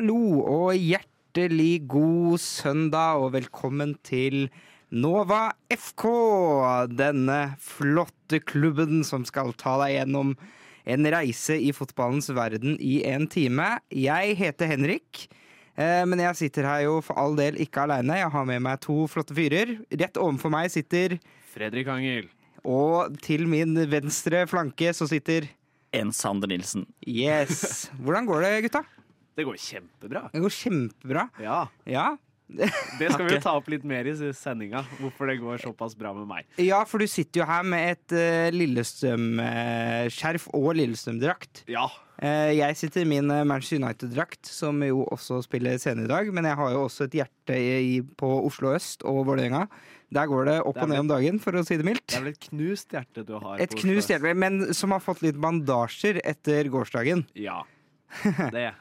Hallo 0.00 0.40
og 0.48 0.78
hjertelig 0.80 1.82
god 1.92 2.40
søndag 2.40 3.20
og 3.20 3.34
velkommen 3.34 3.90
til 4.00 4.46
Nova 4.88 5.50
FK. 5.68 6.06
Denne 6.96 7.58
flotte 7.60 8.38
klubben 8.40 9.02
som 9.04 9.26
skal 9.28 9.52
ta 9.60 9.74
deg 9.82 9.98
gjennom 9.98 10.30
en 10.88 11.08
reise 11.12 11.58
i 11.60 11.68
fotballens 11.76 12.30
verden 12.32 12.78
i 12.80 13.02
en 13.10 13.26
time. 13.28 13.66
Jeg 13.92 14.38
heter 14.38 14.70
Henrik. 14.72 15.26
eh, 15.76 16.06
Men 16.08 16.24
jeg 16.24 16.38
sitter 16.38 16.64
her 16.64 16.80
jo 16.86 17.02
for 17.04 17.20
all 17.20 17.36
del 17.36 17.60
ikke 17.60 17.84
aleine. 17.84 18.22
Jeg 18.22 18.32
har 18.32 18.46
med 18.48 18.62
meg 18.64 18.80
to 18.80 19.04
flotte 19.04 19.36
fyrer. 19.36 19.84
Rett 19.92 20.16
overfor 20.16 20.48
meg 20.48 20.70
sitter 20.72 21.18
Fredrik 21.52 21.92
Angel. 21.92 22.30
Og 22.64 23.20
til 23.20 23.44
min 23.44 23.76
venstre 23.76 24.46
flanke 24.48 24.94
så 24.96 25.04
sitter 25.12 25.50
En 25.92 26.08
Sander 26.10 26.48
Nilsen. 26.48 26.86
Yes. 27.04 27.90
Hvordan 28.00 28.24
går 28.24 28.40
det, 28.46 28.62
gutta? 28.70 28.84
Det 29.40 29.48
går 29.48 29.62
kjempebra. 29.66 30.26
Det 30.34 30.42
går 30.44 30.58
kjempebra. 30.60 31.28
Ja. 31.40 31.62
Ja. 31.88 32.10
Det 32.50 33.10
skal 33.12 33.26
vi 33.26 33.34
jo 33.36 33.40
ta 33.42 33.52
opp 33.58 33.68
litt 33.70 33.84
mer 33.86 34.08
i 34.10 34.14
sendinga, 34.36 34.82
hvorfor 34.98 35.30
det 35.30 35.38
går 35.42 35.60
såpass 35.62 35.94
bra 35.98 36.12
med 36.16 36.26
meg. 36.30 36.48
ja, 36.60 36.80
for 36.88 37.02
du 37.02 37.06
sitter 37.10 37.42
jo 37.42 37.48
her 37.48 37.66
med 37.66 37.92
et 37.94 38.14
uh, 38.16 38.48
Lillestrøm-skjerf 38.54 40.48
og 40.56 40.72
Lillestrøm-drakt. 40.80 41.64
Ja. 41.70 41.86
Uh, 42.20 42.50
jeg 42.52 42.76
sitter 42.76 43.04
i 43.04 43.08
min 43.08 43.30
eh, 43.32 43.46
Manchester 43.48 43.80
United-drakt, 43.80 44.50
som 44.50 44.82
jo 44.84 45.06
også 45.08 45.40
spiller 45.46 45.78
senere 45.80 46.08
i 46.08 46.10
dag. 46.10 46.34
Men 46.36 46.50
jeg 46.50 46.58
har 46.60 46.74
jo 46.74 46.82
også 46.88 47.06
et 47.06 47.16
hjerte 47.22 47.56
i, 47.56 47.94
på 48.02 48.32
Oslo 48.42 48.74
øst 48.74 49.06
og 49.08 49.22
Vålerenga. 49.30 49.64
Der 50.10 50.26
går 50.26 50.50
det 50.50 50.58
opp 50.66 50.74
Det 50.74 50.82
er 50.82 50.88
og 50.88 50.90
ned 50.90 51.04
om 51.04 51.10
dagen, 51.14 51.40
for 51.40 51.56
å 51.56 51.64
si 51.64 51.78
det 51.78 51.86
mildt. 51.86 52.08
Det 52.10 52.18
er 52.18 52.26
vel 52.26 52.34
et 52.34 52.46
knust 52.50 52.96
hjerte 52.96 53.24
du 53.24 53.36
har. 53.38 53.62
Et 53.62 53.78
knust 53.84 54.10
hjerte, 54.10 54.34
men 54.34 54.74
som 54.76 54.92
har 54.92 55.02
fått 55.04 55.22
litt 55.22 55.38
bandasjer 55.40 56.18
etter 56.26 56.68
gårsdagen. 56.72 57.24
Ja. 57.38 57.62
Det 58.50 58.72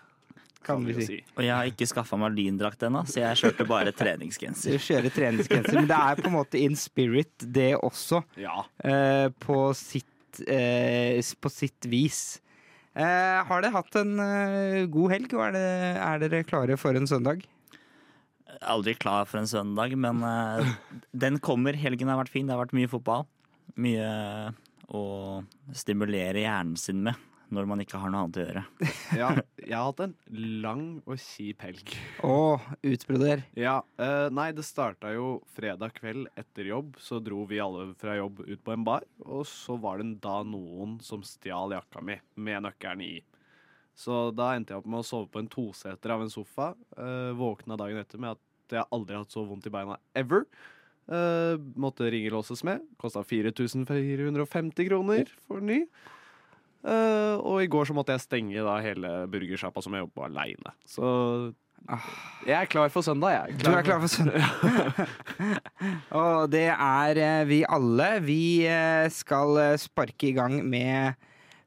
Kan 0.65 0.83
vi 0.85 0.93
si. 1.05 1.17
Og 1.37 1.43
jeg 1.45 1.53
har 1.55 1.69
ikke 1.71 1.87
skaffa 1.87 2.17
meg 2.19 2.35
lyndrakt 2.35 2.81
ennå, 2.83 3.05
så 3.07 3.21
jeg 3.21 3.39
kjørte 3.39 3.65
bare 3.69 3.93
treningsgenser. 3.95 4.73
Du 4.75 4.83
kjører 4.83 5.13
treningsgenser, 5.15 5.77
men 5.79 5.87
det 5.89 5.99
er 5.99 6.19
på 6.19 6.27
en 6.29 6.35
måte 6.35 6.59
in 6.59 6.75
spirit, 6.79 7.31
det 7.55 7.71
også. 7.79 8.19
Ja. 8.39 8.65
eh, 8.83 9.29
på, 9.39 9.61
sitt, 9.77 10.41
eh, 10.45 11.15
på 11.39 11.51
sitt 11.53 11.87
vis. 11.89 12.21
Eh, 12.99 13.39
har 13.47 13.63
dere 13.63 13.71
hatt 13.77 13.95
en 14.01 14.19
eh, 14.19 14.83
god 14.91 15.15
helg, 15.15 15.33
og 15.37 15.45
er, 15.47 15.55
det, 15.55 15.65
er 16.03 16.23
dere 16.25 16.43
klare 16.49 16.75
for 16.81 16.97
en 16.99 17.07
søndag? 17.07 17.45
Aldri 18.67 18.95
klar 18.99 19.23
for 19.29 19.39
en 19.39 19.47
søndag, 19.47 19.93
men 19.95 20.19
eh, 20.25 20.73
den 21.15 21.39
kommer. 21.39 21.77
Helgen 21.79 22.11
har 22.11 22.19
vært 22.19 22.33
fin. 22.33 22.49
Det 22.49 22.57
har 22.57 22.65
vært 22.65 22.75
mye 22.75 22.91
fotball. 22.91 23.23
Mye 23.79 24.09
å 24.89 25.01
stimulere 25.77 26.41
hjernen 26.43 26.75
sin 26.81 27.03
med 27.05 27.15
når 27.55 27.67
man 27.69 27.83
ikke 27.83 27.99
har 28.01 28.11
noe 28.11 28.25
annet 28.25 28.39
å 28.39 28.45
gjøre. 28.45 28.63
ja. 29.21 29.29
Jeg 29.59 29.75
har 29.75 29.87
hatt 29.89 30.03
en 30.05 30.15
lang 30.63 30.83
og 31.05 31.19
kjip 31.21 31.65
helg. 31.67 31.95
Å, 32.25 32.57
utbroder. 32.93 33.45
Ja, 33.59 33.79
Uh, 33.99 34.29
Nei, 34.31 34.51
det 34.55 34.63
starta 34.63 35.11
jo 35.11 35.39
fredag 35.55 35.91
kveld 35.97 36.29
etter 36.39 36.69
jobb. 36.69 36.95
Så 37.03 37.19
dro 37.23 37.43
vi 37.49 37.59
alle 37.59 37.89
fra 37.99 38.15
jobb 38.15 38.41
ut 38.45 38.61
på 38.63 38.73
en 38.73 38.85
bar. 38.87 39.05
Og 39.25 39.43
så 39.49 39.75
var 39.81 39.99
det 39.99 40.21
da 40.23 40.39
noen 40.47 40.97
som 41.03 41.23
stjal 41.25 41.75
jakka 41.75 42.03
mi 42.05 42.15
med 42.39 42.63
nøkkelen 42.63 43.03
i. 43.03 43.13
Så 43.99 44.29
da 44.31 44.53
endte 44.55 44.71
jeg 44.71 44.79
opp 44.79 44.87
med 44.87 45.01
å 45.01 45.07
sove 45.07 45.27
på 45.31 45.41
en 45.41 45.49
toseter 45.51 46.13
av 46.15 46.23
en 46.23 46.31
sofa. 46.31 46.71
Uh, 46.95 47.35
våkna 47.35 47.77
dagen 47.79 47.99
etter 47.99 48.21
med 48.21 48.37
at 48.37 48.77
jeg 48.79 48.87
aldri 48.95 49.17
har 49.17 49.25
hatt 49.25 49.35
så 49.35 49.43
vondt 49.47 49.67
i 49.67 49.73
beina 49.73 49.99
ever. 50.17 50.45
Uh, 51.09 51.59
måtte 51.75 52.07
ringelåses 52.13 52.63
med. 52.67 52.85
Kosta 53.01 53.25
4450 53.25 54.87
kroner 54.87 55.35
for 55.49 55.65
ny. 55.65 55.83
Eh, 56.79 57.35
og 57.43 57.63
i 57.63 57.67
går 57.71 57.89
så 57.89 57.95
måtte 57.95 58.15
jeg 58.15 58.23
stenge 58.23 58.63
da 58.63 58.77
hele 58.83 59.09
burgersjappa 59.31 59.83
som 59.83 59.95
jeg 59.95 60.05
jobber 60.05 60.21
på 60.21 60.27
aleine. 60.29 60.75
Så 60.87 61.09
jeg 62.45 62.55
er 62.55 62.69
klar 62.71 62.91
for 62.93 63.03
søndag, 63.03 63.35
jeg. 63.35 63.59
Du 63.63 63.71
er 63.71 63.83
klar 63.83 63.99
for 64.03 64.11
søndag? 64.11 64.43
og 66.21 66.51
det 66.51 66.67
er 66.71 67.23
eh, 67.23 67.47
vi 67.49 67.63
alle. 67.67 68.11
Vi 68.23 68.43
eh, 68.67 69.09
skal 69.11 69.75
sparke 69.81 70.31
i 70.31 70.35
gang 70.37 70.61
med 70.63 71.19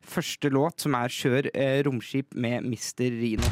første 0.02 0.48
låt, 0.50 0.80
som 0.80 0.94
er 0.98 1.08
'Kjør 1.08 1.52
romskip' 1.86 2.34
med 2.34 2.66
Mr. 2.66 3.06
Rino. 3.20 3.46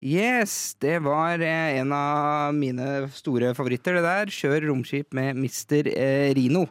Yes, 0.00 0.76
det 0.80 0.94
var 1.04 1.42
eh, 1.44 1.78
en 1.80 1.90
av 1.92 2.54
mine 2.56 3.08
store 3.12 3.50
favoritter, 3.52 3.98
det 3.98 4.04
der. 4.06 4.30
Kjør 4.32 4.70
romskip 4.70 5.12
med 5.16 5.36
Mr. 5.36 5.90
Eh, 5.92 6.30
Rino. 6.38 6.62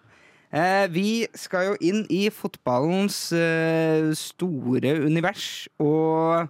Eh, 0.50 0.88
vi 0.89 1.28
skal 1.38 1.68
jo 1.68 1.75
inn 1.85 2.07
i 2.09 2.23
fotballens 2.34 3.19
store 4.18 4.95
univers 5.03 5.68
og 5.78 6.50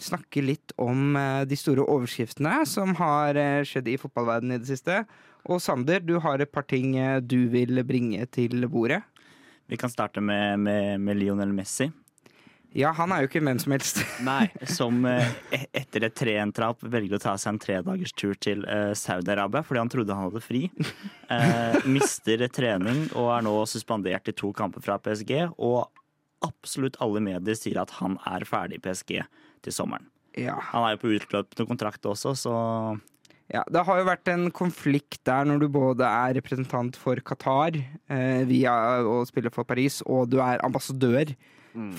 snakke 0.00 0.40
litt 0.46 0.72
om 0.80 1.18
de 1.44 1.58
store 1.58 1.84
overskriftene 1.84 2.62
som 2.66 2.96
har 2.96 3.36
skjedd 3.68 3.90
i 3.92 3.98
fotballverdenen 4.00 4.56
i 4.56 4.62
det 4.62 4.70
siste. 4.70 5.02
Og 5.44 5.60
Sander, 5.60 6.00
du 6.00 6.16
har 6.24 6.40
et 6.40 6.50
par 6.50 6.64
ting 6.64 6.96
du 7.26 7.50
vil 7.52 7.84
bringe 7.84 8.24
til 8.32 8.64
bordet. 8.64 9.02
Vi 9.68 9.76
kan 9.80 9.92
starte 9.92 10.24
med, 10.24 10.60
med, 10.64 11.00
med 11.04 11.20
Lionel 11.20 11.52
Messi, 11.56 11.90
Ja, 12.74 12.90
han 12.98 13.12
er 13.14 13.22
jo 13.22 13.28
ikke 13.28 13.42
hvem 13.44 13.58
som 13.62 13.74
helst. 13.76 14.00
Nei. 14.26 14.48
som 14.66 15.04
eh, 15.06 15.28
e- 15.54 15.68
etter 15.78 16.08
et 16.08 16.16
3-1-tap 16.18 16.82
velger 16.90 17.20
å 17.20 17.22
ta 17.22 17.34
seg 17.38 17.52
en 17.54 17.60
tredagers 17.62 18.14
tur 18.18 18.34
til 18.42 18.64
eh, 18.66 18.90
Saudi-Arabia 18.98 19.62
fordi 19.66 19.82
han 19.84 19.92
trodde 19.92 20.16
han 20.16 20.26
hadde 20.28 20.42
fri. 20.42 20.64
Eh, 21.30 21.78
mister 21.86 22.42
trening 22.52 23.06
og 23.14 23.30
er 23.36 23.46
nå 23.46 23.54
suspendert 23.70 24.28
i 24.28 24.34
to 24.36 24.50
kamper 24.56 24.82
fra 24.84 24.98
PSG. 24.98 25.36
Og 25.62 25.86
absolutt 26.44 26.98
alle 27.04 27.22
medier 27.24 27.56
sier 27.56 27.78
at 27.80 27.94
han 28.00 28.18
er 28.28 28.44
ferdig 28.48 28.80
i 28.80 28.84
PSG 28.84 29.22
til 29.64 29.72
sommeren. 29.74 30.10
Ja. 30.36 30.58
Han 30.72 30.82
er 30.88 30.96
jo 30.96 31.04
på 31.04 31.12
utløpende 31.14 31.68
kontrakt 31.70 32.06
også, 32.10 32.34
så 32.36 32.54
Ja, 33.52 33.62
Det 33.70 33.84
har 33.86 33.98
jo 34.00 34.06
vært 34.08 34.28
en 34.32 34.48
konflikt 34.50 35.20
der 35.28 35.44
når 35.46 35.60
du 35.62 35.68
både 35.70 36.08
er 36.08 36.34
representant 36.40 36.96
for 36.98 37.20
Qatar 37.22 37.76
eh, 37.76 38.42
via 38.48 38.72
å 39.04 39.20
spille 39.28 39.52
for 39.54 39.68
Paris, 39.68 40.00
og 40.08 40.30
du 40.32 40.40
er 40.42 40.62
ambassadør 40.64 41.30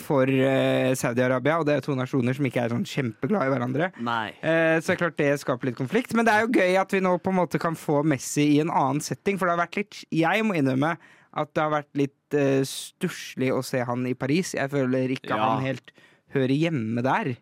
for 0.06 0.30
uh, 0.30 0.92
Saudi-Arabia. 0.96 1.58
Og 1.60 1.66
det 1.68 1.76
er 1.76 1.84
to 1.86 1.96
nasjoner 1.98 2.36
som 2.38 2.48
ikke 2.48 2.64
er 2.64 2.72
sånn 2.74 2.86
kjempeglade 2.88 3.50
i 3.50 3.54
hverandre. 3.54 3.90
Nei. 4.00 4.30
Eh, 4.40 4.78
så 4.80 4.92
det 4.92 4.96
er 4.96 5.02
klart 5.04 5.18
det 5.20 5.30
skaper 5.42 5.70
litt 5.70 5.80
konflikt. 5.80 6.16
Men 6.16 6.28
det 6.28 6.34
er 6.36 6.46
jo 6.46 6.54
gøy 6.56 6.78
at 6.82 6.96
vi 6.96 7.02
nå 7.04 7.16
på 7.20 7.34
en 7.34 7.40
måte 7.42 7.60
kan 7.62 7.76
få 7.80 8.00
Messi 8.08 8.46
i 8.56 8.62
en 8.64 8.72
annen 8.72 9.04
setting. 9.04 9.40
For 9.40 9.48
det 9.50 9.58
har 9.58 9.64
vært 9.66 9.80
litt 9.82 10.02
Jeg 10.16 10.48
må 10.48 10.56
innrømme 10.60 10.96
at 11.36 11.52
det 11.52 11.64
har 11.66 11.74
vært 11.74 11.92
litt 12.00 12.38
uh, 12.40 12.64
stusslig 12.64 13.52
å 13.52 13.60
se 13.68 13.84
han 13.84 14.06
i 14.08 14.16
Paris. 14.16 14.54
Jeg 14.56 14.72
føler 14.72 15.12
ikke 15.18 15.36
Ja. 15.36 15.52
han 15.56 15.66
helt 15.66 15.92
hører 16.36 16.56
hjemme 16.56 17.04
der. 17.04 17.36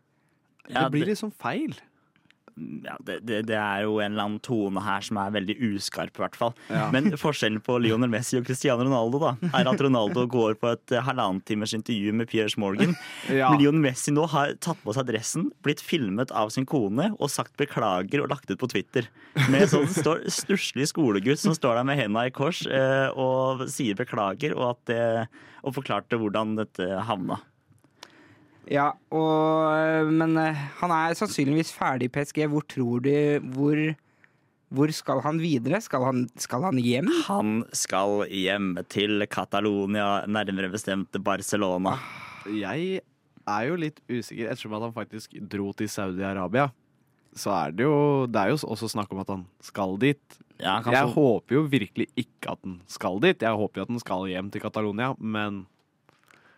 Ja, 0.69 0.85
det 0.87 0.91
blir 0.95 1.09
liksom 1.11 1.31
feil. 1.35 1.75
Ja, 2.55 2.95
det, 3.05 3.19
det, 3.27 3.39
det 3.49 3.57
er 3.57 3.83
jo 3.85 3.97
en 3.97 4.13
eller 4.13 4.27
annen 4.27 4.41
tone 4.43 4.81
her 4.83 5.03
som 5.05 5.17
er 5.21 5.33
veldig 5.33 5.55
uskarp, 5.71 6.13
i 6.17 6.23
hvert 6.23 6.37
fall. 6.37 6.53
Ja. 6.69 6.87
Men 6.93 7.11
forskjellen 7.19 7.61
på 7.65 7.77
Lionel 7.81 8.11
Messi 8.11 8.37
og 8.39 8.47
Cristiano 8.47 8.85
Ronaldo 8.85 9.21
da, 9.21 9.33
er 9.49 9.69
at 9.69 9.83
Ronaldo 9.83 10.25
går 10.29 10.57
på 10.61 10.73
et 10.73 10.93
eh, 10.93 11.03
halvannen 11.03 11.41
timers 11.47 11.75
intervju 11.77 12.13
med 12.19 12.29
Piers 12.31 12.57
Morgan. 12.61 12.95
Ja. 13.33 13.47
Men 13.49 13.61
Lionel 13.61 13.81
Messi 13.81 14.11
nå 14.13 14.25
har 14.29 14.51
tatt 14.61 14.79
på 14.83 14.93
seg 14.95 15.07
dressen, 15.07 15.47
blitt 15.65 15.81
filmet 15.81 16.31
av 16.35 16.51
sin 16.53 16.65
kone 16.69 17.09
og 17.13 17.31
sagt 17.31 17.55
beklager 17.59 18.21
og 18.23 18.29
lagt 18.33 18.51
ut 18.51 18.59
på 18.59 18.69
Twitter. 18.69 19.07
Med 19.47 19.65
en 19.65 19.71
sånn 19.71 20.27
stusslig 20.41 20.89
skolegutt 20.91 21.41
som 21.41 21.55
står 21.55 21.79
der 21.79 21.87
med 21.87 22.01
henda 22.01 22.25
i 22.27 22.33
kors 22.35 22.63
eh, 22.67 23.07
og 23.15 23.65
sier 23.71 23.97
beklager, 23.97 24.55
og, 24.57 24.75
at 24.75 24.91
det, 24.91 25.01
og 25.63 25.77
forklarte 25.79 26.19
hvordan 26.19 26.57
dette 26.59 26.89
havna. 27.07 27.39
Ja, 28.71 28.93
og, 29.11 30.07
men 30.13 30.37
eh, 30.39 30.59
han 30.79 30.93
er 30.95 31.15
sannsynligvis 31.19 31.73
ferdig 31.75 32.07
i 32.07 32.13
PSG. 32.15 32.45
Hvor 32.51 32.63
tror 32.69 33.03
du 33.03 33.11
Hvor, 33.55 33.81
hvor 34.73 34.93
skal 34.95 35.23
han 35.25 35.41
videre? 35.41 35.81
Skal 35.83 36.05
han, 36.07 36.21
skal 36.39 36.63
han 36.69 36.79
hjem? 36.79 37.09
Han 37.27 37.63
skal 37.75 38.23
hjem 38.31 38.77
til 38.89 39.25
Catalonia, 39.27 40.23
nærmere 40.31 40.71
bestemt 40.71 41.19
Barcelona. 41.23 41.97
Jeg 42.47 43.01
er 43.43 43.67
jo 43.67 43.75
litt 43.79 43.99
usikker, 44.07 44.47
ettersom 44.47 44.77
at 44.77 44.87
han 44.87 44.95
faktisk 44.95 45.35
dro 45.51 45.73
til 45.75 45.91
Saudi-Arabia. 45.91 46.69
Så 47.33 47.49
er 47.49 47.71
det 47.73 47.85
jo 47.87 48.27
Det 48.29 48.39
er 48.39 48.51
jo 48.53 48.59
også 48.69 48.87
snakk 48.93 49.11
om 49.11 49.21
at 49.23 49.31
han 49.33 49.45
skal 49.63 49.97
dit. 49.99 50.39
Ja, 50.61 50.79
Jeg 50.85 51.11
håper 51.15 51.55
jo 51.57 51.63
virkelig 51.67 52.07
ikke 52.15 52.53
at 52.53 52.59
han 52.63 52.79
skal 52.87 53.19
dit. 53.19 53.41
Jeg 53.41 53.57
håper 53.59 53.81
jo 53.81 53.85
at 53.87 53.93
han 53.95 53.99
skal 54.03 54.27
hjem 54.29 54.51
til 54.53 54.61
Catalonia, 54.61 55.13
men 55.19 55.65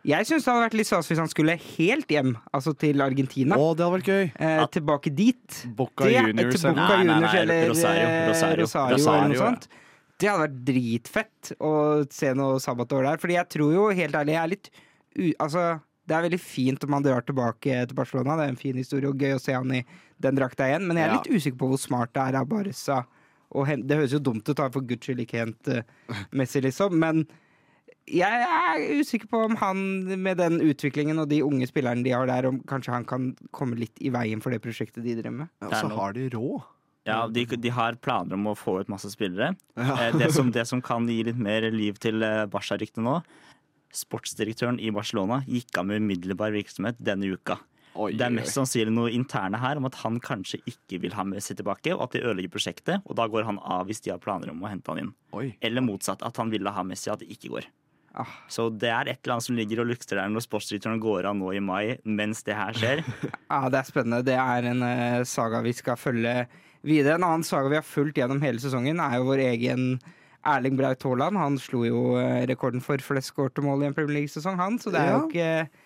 Jeg 0.05 0.27
syns 0.29 0.43
det 0.45 0.51
hadde 0.53 0.63
vært 0.67 0.75
litt 0.77 0.87
stas 0.89 1.07
hvis 1.09 1.17
han 1.21 1.29
skulle 1.31 1.55
helt 1.57 2.11
hjem, 2.13 2.35
altså 2.53 2.75
til 2.77 3.01
Argentina. 3.01 3.55
Å, 3.57 3.71
det 3.75 3.85
hadde 3.85 3.95
vært 3.97 4.09
gøy! 4.11 4.25
Eh, 4.37 4.65
tilbake 4.75 5.13
dit. 5.17 5.61
Boca 5.75 6.05
Det- 6.05 6.13
Juniors 6.19 6.59
til 6.61 6.69
Boca 6.75 6.85
Nei, 6.97 7.03
nei, 7.09 7.19
nei, 7.23 7.31
eller 7.41 7.67
Rosario, 7.71 8.05
eh, 8.05 8.27
Rosario, 8.29 8.61
Rosario, 8.67 8.95
Rosario, 8.99 9.23
eller 9.23 9.33
noe 9.33 9.39
ja. 9.39 9.47
sånt. 9.49 9.67
Det 10.21 10.29
hadde 10.29 10.43
vært 10.45 10.59
dritfett 10.69 11.51
å 11.59 11.71
se 12.13 12.33
noe 12.37 12.59
sabbatår 12.63 13.03
der. 13.09 13.17
Fordi 13.23 13.33
jeg 13.35 13.49
tror 13.57 13.73
jo 13.73 13.87
helt 13.97 14.15
ærlig 14.21 14.35
jeg 14.37 14.43
er 14.43 14.53
litt 14.53 14.69
u 15.15 15.31
Altså, 15.39 15.65
det 16.07 16.15
er 16.15 16.21
veldig 16.29 16.39
fint 16.39 16.83
om 16.85 16.93
han 16.93 17.03
drar 17.03 17.21
tilbake 17.25 17.81
til 17.89 17.95
Barcelona. 17.97 18.35
Det 18.37 18.45
er 18.45 18.53
en 18.53 18.61
fin 18.61 18.75
historie 18.77 19.09
og 19.09 19.17
gøy 19.17 19.33
å 19.35 19.41
se 19.41 19.53
han 19.57 19.71
i 19.73 19.83
den 20.21 20.35
drakta 20.37 20.69
igjen. 20.69 20.85
Men 20.87 20.97
jeg 21.01 21.07
er 21.09 21.13
Ja. 21.13 21.17
litt 21.21 21.33
usikker 21.33 21.57
på 21.57 21.69
hvor 21.73 21.79
smart 21.81 22.13
det 22.13 22.21
er 22.21 22.37
av 22.39 22.47
Barca. 22.47 23.05
Og 23.55 23.65
hen- 23.67 23.87
Det 23.87 23.97
høres 23.97 24.11
jo 24.13 24.19
dumt 24.19 24.47
ut, 24.47 24.55
ta 24.55 24.69
for 24.69 24.81
guds 24.81 25.05
skyld 25.07 25.19
ikke 25.25 25.39
hent 25.39 25.67
uh, 25.67 25.81
Messi, 26.33 26.61
liksom. 26.61 26.93
Men 26.99 27.25
jeg 28.07 28.45
er 28.45 28.83
usikker 28.99 29.27
på 29.31 29.39
om 29.47 29.55
han 29.61 29.79
med 30.21 30.37
den 30.37 30.59
utviklingen 30.61 31.19
og 31.23 31.29
de 31.31 31.41
unge 31.45 31.67
spillerne 31.69 32.03
de 32.05 32.13
har 32.13 32.27
der, 32.29 32.47
om 32.51 32.59
kanskje 32.69 32.93
han 32.93 33.05
kan 33.09 33.31
komme 33.55 33.77
litt 33.79 33.97
i 34.01 34.11
veien 34.13 34.41
for 34.43 34.53
det 34.53 34.61
prosjektet 34.63 35.03
de 35.05 35.15
driver 35.17 35.33
med. 35.43 35.51
Og 35.65 35.73
er 35.73 35.81
så 35.81 35.89
har 35.95 36.13
de 36.17 36.29
råd. 36.35 36.63
Ja, 37.05 37.27
de, 37.29 37.43
de 37.45 37.69
har 37.69 37.93
planer 38.01 38.33
om 38.33 38.47
å 38.49 38.55
få 38.57 38.79
ut 38.81 38.89
masse 38.89 39.09
spillere. 39.13 39.51
Ja. 39.77 39.97
Eh, 40.07 40.15
Det 40.17 40.31
som, 40.33 40.49
det 40.51 40.63
som 40.69 40.81
kan 40.81 41.05
gi 41.09 41.19
litt 41.27 41.37
mer 41.37 41.67
liv 41.69 41.99
til 42.01 42.23
eh, 42.25 42.45
Barca-ryktene 42.49 43.05
nå 43.05 43.19
Sportsdirektøren 43.95 44.79
i 44.83 44.89
Barcelona 44.91 45.37
gikk 45.47 45.77
av 45.79 45.85
med 45.87 46.01
umiddelbar 46.03 46.51
virksomhet 46.55 46.97
denne 46.99 47.29
uka. 47.31 47.59
Oi, 47.95 48.09
Det 48.11 48.25
er 48.25 48.33
mest 48.35 48.51
sannsynlig 48.57 48.91
noe 48.91 49.11
interne 49.15 49.55
her 49.61 49.79
om 49.79 49.85
at 49.87 49.95
han 50.01 50.17
kanskje 50.19 50.59
ikke 50.67 50.99
vil 51.05 51.13
ha 51.15 51.23
Messi 51.23 51.55
tilbake, 51.55 51.93
og 51.95 52.03
at 52.09 52.17
de 52.17 52.25
ødelegger 52.25 52.51
prosjektet, 52.57 53.05
og 53.07 53.15
da 53.15 53.23
går 53.31 53.47
han 53.47 53.59
av 53.63 53.85
hvis 53.87 54.03
de 54.03 54.11
har 54.11 54.19
planer 54.19 54.51
om 54.51 54.59
å 54.65 54.67
hente 54.67 54.91
han 54.91 54.99
inn. 55.05 55.13
oi. 55.31 55.53
Eller 55.63 55.85
motsatt, 55.85 56.25
at 56.27 56.35
han 56.41 56.51
ville 56.51 56.73
ha 56.75 56.83
Messi, 56.83 57.05
seg 57.07 57.13
at 57.15 57.23
det 57.23 57.29
ikke 57.37 57.53
går. 57.55 57.69
Ah. 58.15 58.35
Så 58.47 58.69
det 58.71 58.87
er 58.87 59.09
et 59.11 59.19
eller 59.19 59.35
annet 59.35 59.45
som 59.49 59.57
ligger 59.57 59.81
og 59.83 59.89
lukter 59.89 60.15
der 60.21 60.29
når 60.31 60.45
sportsdirektøren 60.45 61.01
går 61.03 61.27
av 61.27 61.35
nå 61.35 61.49
i 61.51 61.59
mai, 61.63 61.97
mens 62.07 62.45
det 62.47 62.55
her 62.55 62.77
skjer. 62.77 63.01
Ja, 63.51 63.65
Det 63.69 63.81
er 63.81 63.89
spennende. 63.89 64.23
Det 64.25 64.37
er 64.39 64.69
en 64.71 64.83
eh, 64.87 65.23
saga 65.27 65.59
vi 65.65 65.73
skal 65.75 65.99
følge 65.99 66.45
videre. 66.85 67.17
En 67.19 67.27
annen 67.27 67.43
saga 67.47 67.71
vi 67.71 67.79
har 67.79 67.87
fulgt 67.87 68.21
gjennom 68.21 68.39
hele 68.43 68.61
sesongen, 68.63 69.01
er 69.03 69.19
jo 69.19 69.27
vår 69.27 69.43
egen 69.49 69.89
Erling 70.45 70.77
Braut 70.79 71.03
Haaland. 71.03 71.39
Han 71.41 71.59
slo 71.59 71.83
jo 71.87 72.03
eh, 72.21 72.45
rekorden 72.47 72.83
for 72.83 73.01
flest 73.03 73.33
skårte 73.33 73.63
mål 73.65 73.83
i 73.83 73.89
en 73.89 73.97
Premier 73.97 74.21
League-sesong, 74.21 74.59
han. 74.61 74.79
Så 74.79 74.93
det 74.95 75.01
er 75.01 75.15
jo 75.15 75.25
ikke 75.27 75.84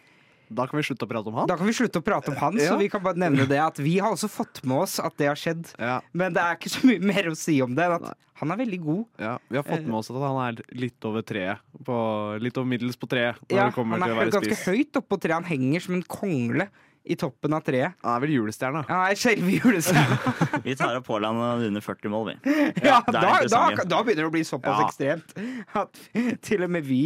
Da 0.49 0.65
kan 0.67 0.79
vi 0.79 0.83
slutte 0.87 1.05
å 1.05 1.09
prate 1.09 1.29
om 1.29 1.35
han. 1.37 1.47
Da 1.49 1.55
kan 1.59 1.67
vi 1.69 1.73
slutte 1.77 1.99
å 2.01 2.05
prate 2.05 2.31
om 2.33 2.37
han, 2.41 2.57
Ja. 2.57 2.71
så 2.73 2.77
vi 2.79 2.89
kan 2.89 3.03
bare 3.03 3.15
nevne 3.21 3.45
det 3.47 3.59
at 3.61 3.77
vi 3.77 3.99
har 3.99 4.11
også 4.15 4.29
fått 4.29 4.63
med 4.65 4.77
oss 4.81 4.99
at 4.99 5.15
det 5.17 5.27
har 5.29 5.35
skjedd. 5.37 5.73
Ja, 5.77 5.99
Men 6.13 6.33
det 6.33 6.41
er 6.41 6.57
ikke 6.57 6.71
så 6.73 6.87
mye 6.89 6.99
mer 6.99 7.29
å 7.29 7.35
si 7.37 7.61
om 7.61 7.75
det. 7.75 7.85
enn 7.85 7.93
At 8.09 8.17
han 8.39 8.51
er 8.51 8.57
veldig 8.57 8.81
god. 8.81 9.05
ja. 9.19 9.37
Vi 9.49 9.55
har 9.57 9.63
fått 9.63 9.85
med 9.85 9.95
oss 9.99 10.09
at 10.09 10.15
han 10.17 10.39
er 10.57 10.63
litt 10.73 11.05
over 11.05 11.21
treet. 11.21 11.59
På, 11.85 12.39
litt 12.41 12.57
over 12.57 12.67
middels 12.67 12.97
på 12.97 13.07
treet 13.07 13.35
Ja, 13.49 13.69
han 13.69 13.93
er 13.93 14.31
ganske 14.31 14.55
høyt 14.65 14.65
høyt 14.65 14.93
oppå 15.03 15.19
treet. 15.19 15.33
Han 15.33 15.43
henger 15.43 15.79
som 15.81 15.93
en 15.95 16.03
kongle 16.03 16.69
i 17.03 17.15
toppen 17.15 17.53
av 17.55 17.61
treet. 17.65 17.95
Han 18.03 18.15
er 18.17 18.23
vel 18.25 18.33
julestjerna. 18.35 18.83
Han 18.89 19.03
er 19.11 19.17
selve 19.19 19.53
julestjerna. 19.55 20.33
Vi 20.65 20.75
tar 20.79 20.97
opp 20.99 21.07
Haaland 21.09 21.63
under 21.69 21.81
40 21.81 22.11
mål, 22.13 22.31
vi. 22.31 22.35
Ja, 22.85 22.99
er 23.07 23.11
da, 23.15 23.21
da, 23.49 23.83
da 23.87 24.01
begynner 24.03 24.25
det 24.25 24.29
å 24.29 24.33
bli 24.33 24.43
såpass 24.47 24.79
Ja. 24.81 24.87
ekstremt 24.87 25.33
at 25.79 26.01
til 26.47 26.65
og 26.67 26.73
med 26.75 26.83
vi 26.85 27.03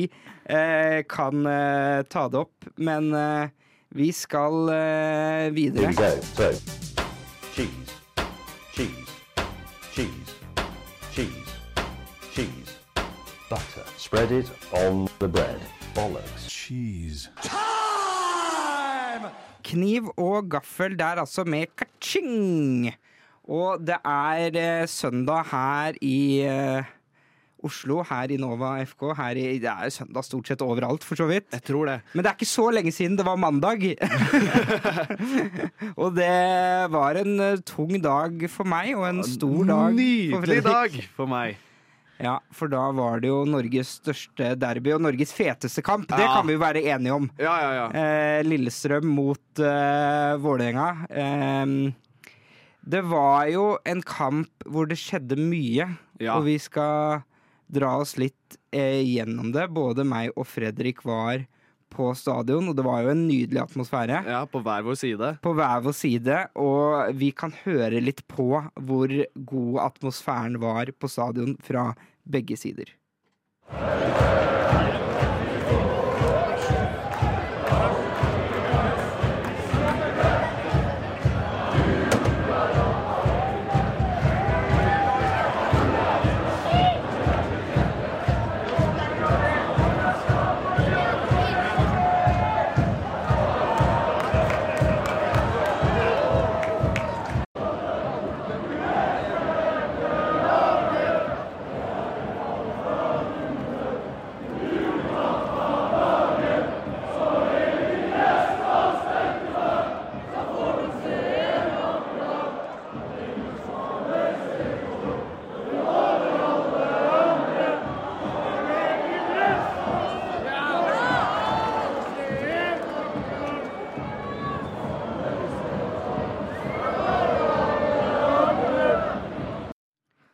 eh, 0.49 1.03
kan 1.09 1.45
eh, 1.47 2.01
ta 2.09 2.27
det 2.33 2.41
opp. 2.41 2.67
Men 2.77 3.13
eh, 3.13 3.47
vi 3.93 4.09
skal 4.15 4.69
eh, 4.73 5.49
videre. 5.53 5.93
Cheese, 7.53 7.93
cheese, 8.73 9.11
cheese, 9.93 10.33
cheese, 11.13 11.53
cheese, 12.33 12.77
butter. 13.49 13.85
Spread 13.97 14.31
it 14.31 14.49
on 14.73 15.07
the 15.19 15.27
bread. 15.27 15.61
Bollocks. 15.93 16.49
cheese. 16.49 17.29
Kniv 19.63 20.11
og 20.17 20.49
gaffel 20.51 20.97
der 20.99 21.21
altså 21.23 21.45
med 21.47 21.71
kaching. 21.79 22.91
Og 23.43 23.81
det 23.83 23.99
er 24.07 24.59
eh, 24.59 24.87
søndag 24.87 25.49
her 25.51 25.97
i 26.01 26.19
eh, 26.47 26.91
Oslo, 27.63 28.01
her 28.07 28.31
i 28.31 28.37
Nova 28.39 28.75
FK. 28.83 29.03
Her 29.17 29.39
i, 29.39 29.45
det 29.63 29.71
er 29.71 29.91
søndag 29.91 30.25
stort 30.27 30.47
sett 30.51 30.63
overalt, 30.63 31.03
for 31.07 31.19
så 31.19 31.27
vidt. 31.29 31.47
Jeg 31.55 31.63
tror 31.67 31.87
det. 31.91 31.97
Men 32.13 32.23
det 32.23 32.31
er 32.31 32.37
ikke 32.39 32.51
så 32.51 32.69
lenge 32.75 32.91
siden 32.95 33.17
det 33.19 33.25
var 33.27 33.39
mandag. 33.39 33.83
og 36.01 36.15
det 36.15 36.31
var 36.95 37.19
en 37.23 37.39
eh, 37.39 37.61
tung 37.67 37.95
dag 38.03 38.47
for 38.51 38.67
meg, 38.67 38.95
og 38.95 39.07
en 39.09 39.23
stor 39.27 39.63
dag 39.63 39.91
for 39.91 39.99
Nydelig 39.99 40.43
Fredrik. 40.47 40.71
dag 40.71 40.99
for 41.15 41.31
meg. 41.35 41.59
Ja, 42.21 42.37
for 42.53 42.69
da 42.71 42.83
var 42.93 43.19
det 43.23 43.31
jo 43.31 43.41
Norges 43.49 43.97
største 43.99 44.53
derby 44.59 44.93
og 44.95 45.01
Norges 45.03 45.33
feteste 45.35 45.81
kamp. 45.85 46.07
Det 46.11 46.27
kan 46.29 46.45
vi 46.47 46.55
jo 46.55 46.61
være 46.61 46.83
enige 46.93 47.15
om. 47.17 47.27
Ja, 47.41 47.55
ja, 47.63 47.71
ja. 47.79 47.87
Eh, 47.97 48.43
Lillestrøm 48.45 49.09
mot 49.09 49.59
eh, 49.59 50.35
Vålerenga. 50.43 50.87
Eh, 51.09 51.73
det 52.83 53.01
var 53.07 53.47
jo 53.47 53.67
en 53.87 54.01
kamp 54.03 54.65
hvor 54.67 54.87
det 54.89 54.99
skjedde 54.99 55.39
mye, 55.39 55.87
og 56.27 56.43
vi 56.47 56.57
skal 56.61 57.23
dra 57.73 57.95
oss 58.03 58.17
litt 58.21 58.57
eh, 58.75 59.01
gjennom 59.01 59.53
det. 59.55 59.69
Både 59.73 60.05
meg 60.07 60.35
og 60.35 60.47
Fredrik 60.49 61.01
var 61.07 61.45
på 61.95 62.09
stadion, 62.17 62.69
og 62.71 62.77
det 62.77 62.85
var 62.85 63.03
jo 63.03 63.13
en 63.13 63.25
nydelig 63.27 63.61
atmosfære. 63.63 64.23
ja, 64.29 64.41
på 64.49 64.63
hver 64.65 64.85
vår 64.85 64.99
side. 64.99 65.29
På 65.43 65.53
hver 65.57 65.83
vår 65.85 65.97
side, 65.97 66.39
og 66.55 67.13
vi 67.19 67.31
kan 67.31 67.53
høre 67.63 68.01
litt 68.03 68.25
på 68.27 68.49
hvor 68.81 69.15
god 69.53 69.79
atmosfæren 69.89 70.59
var 70.63 70.91
på 70.97 71.11
stadion 71.11 71.55
fra 71.63 71.91
begge 72.23 72.57
sider. 72.57 72.93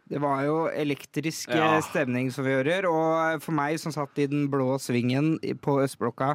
Det 0.09 0.17
var 0.21 0.41
jo 0.47 0.55
elektrisk 0.73 1.49
Ja. 1.53 1.75
eh, 1.77 1.83
stemning, 1.85 2.31
som 2.33 2.45
vi 2.47 2.55
hører. 2.57 2.87
Og 2.89 3.41
for 3.43 3.53
meg 3.53 3.77
som 3.79 3.91
satt 3.93 4.17
i 4.17 4.25
den 4.27 4.47
blå 4.49 4.77
svingen 4.81 5.35
på 5.61 5.77
Østblokka 5.83 6.31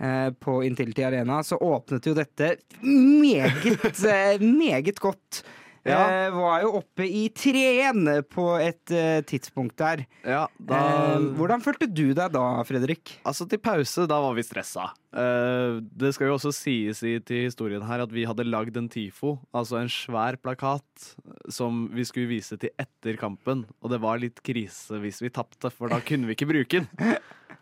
eh, 0.00 0.30
på 0.40 0.62
Intility 0.64 1.02
Arena, 1.04 1.42
så 1.44 1.58
åpnet 1.60 2.06
jo 2.08 2.14
dette 2.16 2.54
meget, 2.82 4.04
eh, 4.08 4.40
meget 4.40 4.98
godt. 5.00 5.42
Ja. 5.88 6.00
Eh, 6.26 6.34
var 6.34 6.60
jo 6.64 6.74
oppe 6.82 7.06
i 7.08 7.22
3-1 7.32 8.22
på 8.28 8.46
et 8.60 8.92
eh, 8.92 9.22
tidspunkt 9.24 9.78
der. 9.80 10.02
Ja, 10.28 10.42
da 10.58 10.80
Eh, 11.16 11.24
hvordan 11.38 11.62
følte 11.64 11.88
du 11.88 12.10
deg 12.16 12.34
da, 12.34 12.44
Fredrik? 12.68 13.14
Altså, 13.24 13.46
til 13.48 13.60
pause, 13.62 14.04
da 14.10 14.18
var 14.20 14.36
vi 14.36 14.44
stressa. 14.44 14.90
Eh, 15.16 15.80
det 15.80 16.12
skal 16.14 16.28
jo 16.28 16.36
også 16.36 16.52
sies 16.54 17.00
i, 17.06 17.16
til 17.24 17.46
historien 17.48 17.82
her 17.88 18.04
at 18.04 18.12
vi 18.12 18.26
hadde 18.28 18.44
lagd 18.48 18.76
en 18.76 18.90
TIFO, 18.92 19.38
altså 19.56 19.80
en 19.80 19.90
svær 19.92 20.36
plakat, 20.42 21.10
som 21.48 21.86
vi 21.94 22.04
skulle 22.08 22.30
vise 22.30 22.60
til 22.60 22.74
etter 22.80 23.16
kampen. 23.20 23.64
Og 23.80 23.92
det 23.94 24.02
var 24.04 24.20
litt 24.20 24.42
krise 24.46 25.00
hvis 25.00 25.22
vi 25.24 25.32
tapte, 25.32 25.72
for 25.72 25.92
da 25.92 26.02
kunne 26.04 26.28
vi 26.28 26.36
ikke 26.36 26.50
bruke 26.52 26.82
den. 26.84 26.90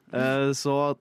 Eh, 0.09 0.55
så 0.57 0.97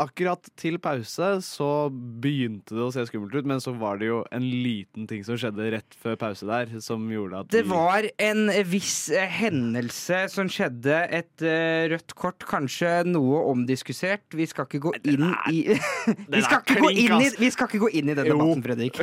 akkurat 0.00 0.48
til 0.58 0.76
pause 0.82 1.28
så 1.44 1.68
begynte 1.92 2.74
det 2.74 2.82
å 2.82 2.90
se 2.94 3.04
skummelt 3.08 3.34
ut, 3.36 3.46
men 3.46 3.62
så 3.62 3.74
var 3.78 4.00
det 4.00 4.08
jo 4.08 4.20
en 4.34 4.44
liten 4.44 5.06
ting 5.10 5.22
som 5.26 5.38
skjedde 5.38 5.70
rett 5.76 5.96
før 6.00 6.18
pause 6.20 6.48
der, 6.48 6.72
som 6.82 7.04
gjorde 7.12 7.44
at 7.44 7.52
Det 7.54 7.62
var 7.70 8.08
en 8.22 8.48
viss 8.68 9.08
eh, 9.14 9.30
hendelse 9.38 10.24
som 10.32 10.50
skjedde. 10.50 10.98
Et 11.14 11.46
eh, 11.46 11.86
rødt 11.92 12.16
kort, 12.18 12.46
kanskje 12.48 13.04
noe 13.08 13.44
omdiskusert. 13.52 14.26
Vi 14.40 14.48
skal 14.50 14.68
ikke 14.68 14.82
gå 14.88 14.94
inn 15.04 15.28
i 15.50 15.62
vi, 15.74 16.40
skal 16.42 16.60
ikke 16.60 16.80
gå 16.80 16.90
inn 16.90 17.20
i 17.22 17.28
vi 17.38 17.48
skal 17.52 17.68
ikke 17.68 17.80
gå 17.84 17.88
inn 17.96 18.10
i 18.10 18.16
den 18.16 18.28
debatten, 18.28 18.62
Fredrik. 18.64 18.98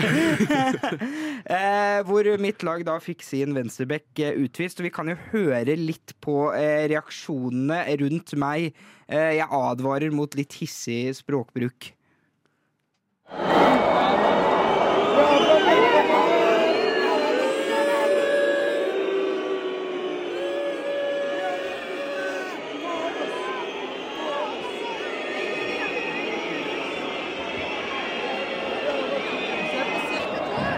eh, 1.56 2.00
hvor 2.08 2.28
mitt 2.42 2.66
lag 2.68 2.84
da 2.88 2.98
fikk 3.04 3.24
sin 3.26 3.56
venstreback 3.56 4.24
utvist. 4.36 4.82
Og 4.82 4.90
vi 4.90 4.94
kan 4.94 5.12
jo 5.12 5.18
høre 5.32 5.78
litt 5.80 6.16
på 6.24 6.52
reaksjonene 6.52 7.84
rundt 8.02 8.36
meg. 8.40 8.76
Eh, 9.12 9.34
jeg 9.36 9.48
advarer 9.52 10.14
mot 10.16 10.36
litt 10.40 10.54
hissig 10.56 11.12
språkbruk. 11.18 11.92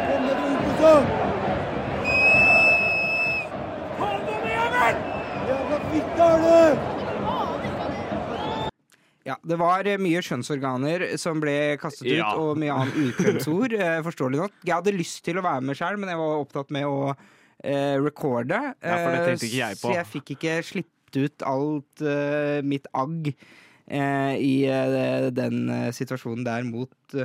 Kommer 0.09 0.33
rom 0.41 0.57
på 0.81 1.23
Ja, 9.23 9.37
det 9.47 9.55
var 9.61 9.87
eh, 9.87 9.99
mye 10.03 10.19
skjønnsorganer 10.25 11.05
som 11.21 11.39
ble 11.39 11.53
kastet 11.79 12.09
ut, 12.09 12.17
Ja. 12.17 12.33
og 12.35 12.57
mye 12.59 12.73
annet 12.75 12.97
ukvemsord, 13.13 13.73
eh, 13.79 14.01
forståelig 14.03 14.41
nok. 14.41 14.57
Jeg 14.67 14.75
hadde 14.75 14.93
lyst 14.97 15.21
til 15.23 15.39
å 15.39 15.45
være 15.45 15.63
med 15.63 15.79
sjøl, 15.79 15.95
men 16.01 16.11
jeg 16.11 16.19
var 16.19 16.41
opptatt 16.43 16.73
med 16.75 16.87
å 16.89 16.97
eh, 17.63 17.95
recorde. 18.03 18.59
Ja, 18.83 18.97
for 18.99 19.13
det 19.15 19.21
eh, 19.21 19.27
tenkte 19.29 19.47
ikke 19.47 19.61
jeg 19.61 19.79
på. 19.79 19.87
Så 19.87 19.93
jeg 19.95 20.09
fikk 20.11 20.33
ikke 20.35 20.57
slippet 20.67 21.19
ut 21.23 21.45
alt 21.47 22.03
eh, 22.09 22.59
mitt 22.67 22.89
agg 22.97 23.29
eh, 23.31 24.33
i 24.41 24.53
den 25.37 25.63
situasjonen 25.95 26.43
der 26.47 26.67
mot 26.67 27.15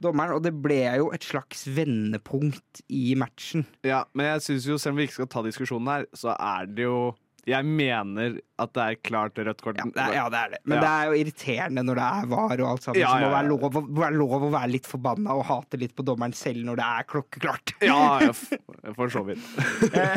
dommeren. 0.00 0.36
Og 0.38 0.42
det 0.46 0.54
ble 0.64 0.80
jo 1.02 1.10
et 1.14 1.26
slags 1.28 1.66
vendepunkt 1.76 2.80
i 2.88 3.12
matchen. 3.18 3.66
Ja, 3.86 4.04
men 4.16 4.26
jeg 4.32 4.46
synes 4.48 4.70
jo, 4.70 4.78
selv 4.80 4.96
om 4.96 5.02
vi 5.02 5.08
ikke 5.10 5.18
skal 5.20 5.30
ta 5.34 5.44
diskusjonen 5.46 5.90
her, 5.92 6.08
så 6.16 6.32
er 6.38 6.72
det 6.72 6.86
jo 6.88 6.96
Jeg 7.46 7.66
mener 7.68 8.38
at 8.62 8.72
det 8.76 8.84
er 8.84 8.98
klart 9.04 9.36
rødt 9.36 9.60
kort. 9.64 9.76
Ja, 9.80 9.84
det 9.90 10.00
er, 10.04 10.12
ja, 10.16 10.24
det 10.32 10.38
er 10.40 10.52
det. 10.54 10.58
Men 10.64 10.78
Ja. 10.78 10.80
det 10.84 10.90
er 10.94 11.04
jo 11.10 11.18
irriterende 11.20 11.84
når 11.84 11.98
det 12.00 12.06
er 12.08 12.26
var 12.30 12.54
og 12.64 12.68
alt 12.70 12.82
sammen. 12.86 13.00
Ja, 13.02 13.10
så 13.12 13.20
må 13.20 13.30
være 13.34 13.48
lov, 13.50 13.78
være 14.00 14.16
lov 14.16 14.34
å 14.48 14.50
være 14.54 14.70
litt 14.72 14.86
forbanna 14.88 15.36
og 15.36 15.44
hate 15.50 15.80
litt 15.82 15.94
på 15.98 16.06
dommeren 16.06 16.32
selv 16.38 16.64
når 16.64 16.80
det 16.80 16.88
er 16.98 17.08
klokkeklart. 17.12 17.74
Ja, 17.84 18.32
for 18.98 19.12
så 19.12 19.24
vidt. 19.26 19.42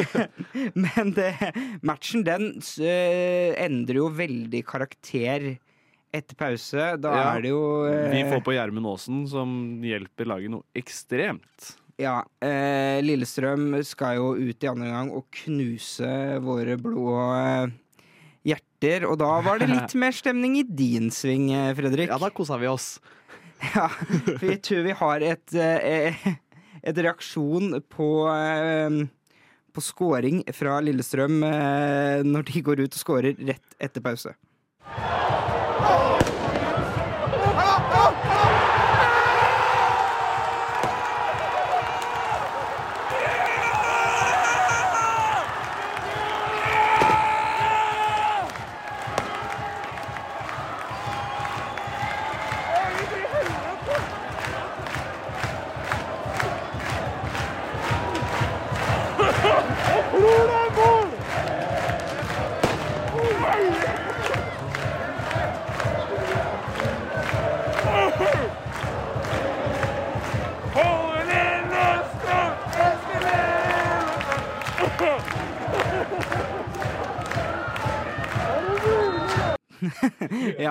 Men 0.86 1.13
det, 1.17 1.31
matchen 1.86 2.24
den 2.27 2.51
eh, 2.84 3.53
endrer 3.65 4.01
jo 4.03 4.07
veldig 4.13 4.63
karakter 4.67 5.50
etter 6.15 6.38
pause. 6.39 6.93
Da 7.03 7.12
er 7.34 7.43
det 7.43 7.51
jo 7.51 7.63
eh, 7.89 8.07
Vi 8.13 8.24
får 8.31 8.43
på 8.46 8.55
Gjermund 8.55 8.88
Aasen, 8.93 9.25
som 9.29 9.51
hjelper 9.86 10.29
laget 10.31 10.53
noe 10.53 10.63
ekstremt. 10.77 11.74
Ja, 11.98 12.22
eh, 12.46 13.00
Lillestrøm 13.01 13.72
skal 13.86 14.20
jo 14.20 14.34
ut 14.38 14.63
i 14.63 14.70
andre 14.70 14.92
gang 14.94 15.10
og 15.18 15.25
knuse 15.34 16.10
våre 16.46 16.77
blå 16.77 17.16
eh, 17.34 17.72
hjerter. 18.46 19.08
Og 19.10 19.18
da 19.22 19.32
var 19.46 19.62
det 19.62 19.72
litt 19.72 19.96
mer 19.98 20.13
stemning 20.13 20.60
i 20.62 20.66
din 20.68 21.10
sving, 21.13 21.50
eh, 21.58 21.74
Fredrik. 21.77 22.12
Ja, 22.13 22.20
da 22.22 22.30
kosa 22.30 22.60
vi 22.62 22.70
oss. 22.70 22.98
Ja, 23.74 23.88
vi 24.38 24.60
tror 24.62 24.84
vi 24.86 24.94
har 25.00 25.24
et, 25.25 25.54
eh, 25.58 26.13
et 26.86 27.00
reaksjon 27.01 27.80
på 27.89 28.10
eh, 28.30 29.00
på 29.77 29.82
scoring 29.82 30.39
fra 30.58 30.80
Lillestrøm 30.82 31.44
eh, 31.46 32.24
når 32.25 32.48
de 32.50 32.62
går 32.66 32.82
ut 32.82 32.96
og 32.98 33.01
scorer 33.01 33.38
rett 33.50 33.77
etter 33.77 34.01
pause. 34.01 34.34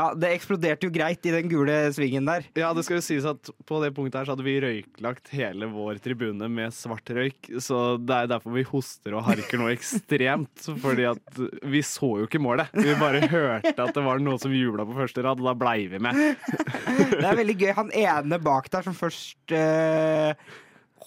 Ja, 0.07 0.13
det 0.15 0.29
eksploderte 0.37 0.87
jo 0.87 0.93
greit 0.95 1.27
i 1.27 1.33
den 1.35 1.49
gule 1.51 1.75
svingen 1.95 2.29
der. 2.29 2.45
Ja, 2.59 2.71
det 2.77 2.85
skal 2.87 3.01
jo 3.01 3.05
sies 3.05 3.27
at 3.27 3.51
på 3.67 3.81
det 3.83 3.91
punktet 3.97 4.21
her 4.21 4.29
så 4.29 4.37
hadde 4.37 4.47
vi 4.47 4.55
røyklagt 4.63 5.33
hele 5.35 5.67
vår 5.73 5.99
tribune 6.05 6.47
med 6.53 6.75
svart 6.77 7.11
røyk, 7.11 7.51
så 7.63 7.97
det 7.99 8.21
er 8.21 8.31
derfor 8.31 8.55
vi 8.55 8.63
hoster 8.69 9.17
og 9.19 9.25
harker 9.27 9.59
noe 9.59 9.73
ekstremt. 9.75 10.69
Fordi 10.85 11.09
at 11.11 11.41
vi 11.67 11.83
så 11.87 12.13
jo 12.21 12.29
ikke 12.29 12.43
målet. 12.43 12.71
Vi 12.77 12.95
bare 13.01 13.25
hørte 13.33 13.75
at 13.75 13.97
det 13.97 14.05
var 14.07 14.23
noen 14.23 14.43
som 14.43 14.55
jubla 14.55 14.87
på 14.87 14.95
første 15.01 15.27
rad, 15.27 15.43
og 15.43 15.51
da 15.51 15.57
blei 15.59 15.89
vi 15.91 16.03
med. 16.03 16.23
Det 17.17 17.25
er 17.25 17.39
veldig 17.39 17.57
gøy. 17.59 17.73
Han 17.77 17.91
ene 17.97 18.39
bak 18.43 18.69
der 18.71 18.85
som 18.87 18.95
først 18.97 19.55
eh, 19.55 20.37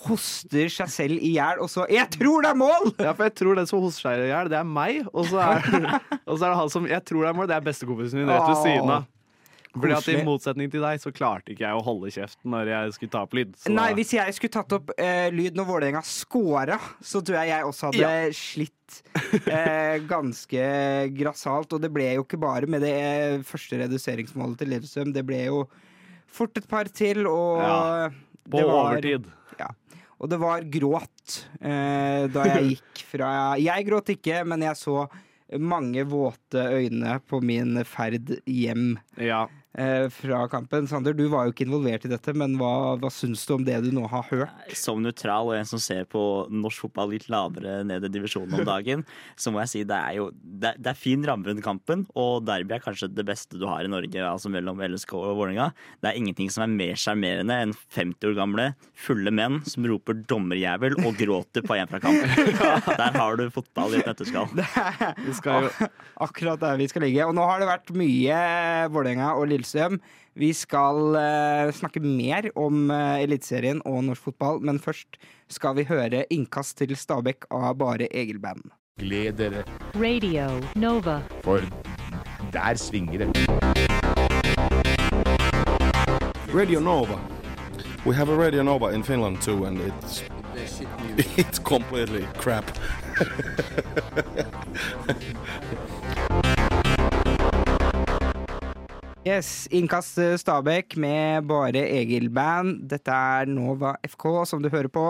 hoster 0.08 0.70
seg 0.72 0.89
selv 0.94 1.20
i 1.20 1.34
hjel, 1.36 1.60
og 1.60 1.68
så 1.70 1.86
'Jeg 1.89 2.10
tror 2.15 2.41
det 2.46 2.50
er 2.51 2.56
mål!' 2.56 2.94
Ja, 3.00 3.12
for 3.13 3.24
jeg 3.27 3.36
tror 3.36 3.56
den 3.56 3.68
som 3.68 3.82
hoster 3.84 4.01
seg 4.10 4.20
i 4.25 4.32
hjel, 4.32 4.50
det 4.50 4.58
er 4.60 4.63
meg, 4.68 5.06
og 5.13 5.25
så 5.27 5.39
er, 5.44 6.01
og 6.27 6.38
så 6.39 6.46
er 6.46 6.50
det 6.53 6.58
han 6.62 6.70
som 6.70 6.86
jeg 6.88 7.03
tror 7.06 7.22
det 7.25 7.29
er 7.29 7.38
mål, 7.39 7.48
det 7.48 7.56
er 7.58 7.65
bestekompisen 7.68 8.20
min 8.22 8.29
rett 8.29 8.48
ved 8.48 8.62
siden 8.63 8.89
av. 8.89 9.08
Fordi 9.70 9.94
at 9.94 10.08
I 10.10 10.24
motsetning 10.25 10.72
til 10.72 10.82
deg 10.82 10.98
så 11.00 11.12
klarte 11.13 11.51
ikke 11.53 11.62
jeg 11.68 11.77
å 11.77 11.84
holde 11.86 12.10
kjeften 12.10 12.50
når 12.50 12.65
jeg 12.72 12.94
skulle 12.96 13.12
ta 13.13 13.20
opp 13.22 13.34
lyd. 13.38 13.51
Så 13.56 13.70
Nei, 13.72 13.94
hvis 13.94 14.13
jeg 14.18 14.34
skulle 14.34 14.50
tatt 14.56 14.72
opp 14.74 14.89
eh, 14.98 15.29
lyd 15.29 15.53
når 15.56 15.68
Vålerenga 15.70 16.01
scora, 16.01 16.79
så 17.06 17.22
tror 17.22 17.38
jeg 17.38 17.51
jeg 17.51 17.63
også 17.70 17.91
hadde 17.91 18.01
Ja. 18.01 18.32
slitt 18.34 19.03
eh, 19.46 20.00
ganske 20.10 21.13
grassat. 21.13 21.72
Og 21.72 21.82
det 21.86 21.91
ble 21.94 22.15
jo 22.15 22.24
ikke 22.25 22.39
bare 22.41 22.65
med 22.65 22.82
det 22.82 22.96
eh, 22.98 23.38
første 23.46 23.77
reduseringsmålet 23.84 24.58
til 24.58 24.70
Lillestrøm. 24.74 25.13
Det 25.13 25.24
ble 25.29 25.44
jo 25.46 25.62
fort 26.27 26.58
et 26.58 26.68
par 26.68 26.86
til, 26.89 27.27
og 27.29 27.62
Ja, 27.62 28.10
På 28.50 28.58
det 28.58 28.65
var- 28.65 28.89
overtid. 28.98 29.29
Og 30.20 30.30
det 30.32 30.40
var 30.42 30.66
gråt 30.68 31.40
eh, 31.62 32.28
da 32.32 32.46
jeg 32.52 32.68
gikk 32.74 33.04
fra 33.14 33.32
Jeg 33.60 33.88
gråt 33.88 34.14
ikke, 34.18 34.44
men 34.48 34.66
jeg 34.68 34.80
så 34.80 35.06
mange 35.58 36.04
våte 36.06 36.62
øyne 36.76 37.16
på 37.26 37.40
min 37.42 37.80
ferd 37.88 38.36
hjem 38.46 38.92
Ja. 39.18 39.48
Eh, 39.78 40.08
fra 40.14 40.44
kampen. 40.52 40.88
Sander, 40.90 41.14
du 41.14 41.28
var 41.32 41.46
jo 41.46 41.54
ikke 41.54 41.66
involvert 41.68 42.06
i 42.08 42.12
dette, 42.12 42.34
men 42.38 42.56
hva, 42.60 42.96
hva 43.00 43.12
syns 43.14 43.46
du 43.48 43.56
om 43.56 43.66
det 43.68 43.78
du 43.86 43.90
nå 43.96 44.06
har 44.12 44.26
hørt? 44.32 44.74
Som 44.78 45.04
nøytral 45.06 45.52
og 45.52 45.58
en 45.58 45.70
som 45.70 45.82
ser 45.82 46.08
på 46.10 46.22
norsk 46.50 46.88
fotball 46.88 47.14
litt 47.14 47.30
lavere 47.32 47.82
ned 47.88 48.08
i 48.08 48.12
divisjonen 48.14 48.60
om 48.60 48.68
dagen, 48.68 49.06
så 49.42 49.54
må 49.54 49.62
jeg 49.64 49.74
si 49.74 49.84
det 49.90 49.98
er 50.00 50.18
jo 50.20 50.30
det, 50.34 50.76
det 50.80 50.94
er 50.94 51.00
fin 51.00 51.26
ramme 51.28 51.50
rundt 51.50 51.66
kampen, 51.66 52.06
og 52.20 52.46
derby 52.48 52.78
er 52.78 52.84
kanskje 52.84 53.12
det 53.14 53.28
beste 53.28 53.60
du 53.60 53.68
har 53.70 53.86
i 53.86 53.92
Norge, 53.92 54.24
altså 54.26 54.52
mellom 54.54 54.82
LSK 54.86 55.16
og 55.20 55.38
Vålerenga. 55.40 55.70
Det 56.02 56.12
er 56.12 56.20
ingenting 56.20 56.52
som 56.54 56.66
er 56.66 56.74
mer 56.74 57.00
sjarmerende 57.00 57.60
enn 57.66 57.76
50 57.96 58.32
år 58.32 58.38
gamle, 58.40 58.70
fulle 58.98 59.34
menn 59.34 59.62
som 59.70 59.86
roper 59.90 60.22
'dommerjævel' 60.24 61.00
og 61.04 61.18
gråter 61.20 61.66
på 61.66 61.78
en 61.78 61.90
fra 61.90 62.02
kampen. 62.04 62.30
Der 63.00 63.16
har 63.16 63.38
du 63.40 63.50
fotball 63.54 63.96
i 63.96 64.02
et 64.02 64.10
nøtteskall. 64.10 64.50
Vi 65.26 65.34
skal 65.38 65.68
jo 65.68 65.90
Akkurat 66.20 66.60
der 66.60 66.76
vi 66.80 66.88
skal 66.90 67.06
ligge. 67.06 67.24
Og 67.24 67.36
nå 67.36 67.46
har 67.48 67.62
det 67.62 67.70
vært 67.70 67.92
mye 67.96 68.40
Vålerenga 68.92 69.32
og 69.40 69.48
Lillestrøm. 69.60 70.00
Vi 70.39 70.54
skal 70.56 71.16
uh, 71.20 71.72
snakke 71.75 72.00
mer 72.04 72.50
om 72.56 72.89
uh, 72.92 73.20
Eliteserien 73.20 73.82
og 73.86 74.04
norsk 74.08 74.30
fotball, 74.30 74.62
men 74.63 74.80
først 74.80 75.20
skal 75.51 75.75
vi 75.78 75.88
høre 75.89 76.25
innkast 76.34 76.78
til 76.80 76.96
Stabæk 76.96 77.46
av 77.51 77.75
bare 77.80 78.08
Egil 78.12 78.39
Band. 78.39 78.72
Gled 79.00 79.34
dere, 79.39 79.63
Radio 79.96 80.62
Nova. 80.75 81.22
for 81.44 81.63
der 82.51 82.75
svinger 82.75 83.18
det. 83.18 83.28
Radio 86.54 86.80
Nova. 86.80 87.20
We 88.06 88.16
have 88.16 88.30
a 88.30 88.36
Radio 88.36 88.63
Nova 88.63 88.89
in 88.89 89.04
Finland 89.04 89.42
too, 89.42 89.66
and 89.66 89.80
it's 89.80 90.24
it's 91.38 91.60
completely 91.60 92.25
crap. 92.38 92.66
Yes, 99.28 99.68
Innkast 99.76 100.18
eh, 100.22 100.38
Stabæk 100.40 100.96
med 100.98 101.44
bare 101.50 101.82
Egil 102.00 102.30
Band. 102.34 102.86
Dette 102.90 103.12
er 103.14 103.50
Nova 103.52 103.92
FK, 104.08 104.26
som 104.48 104.62
du 104.64 104.70
hører 104.72 104.88
på. 104.90 105.04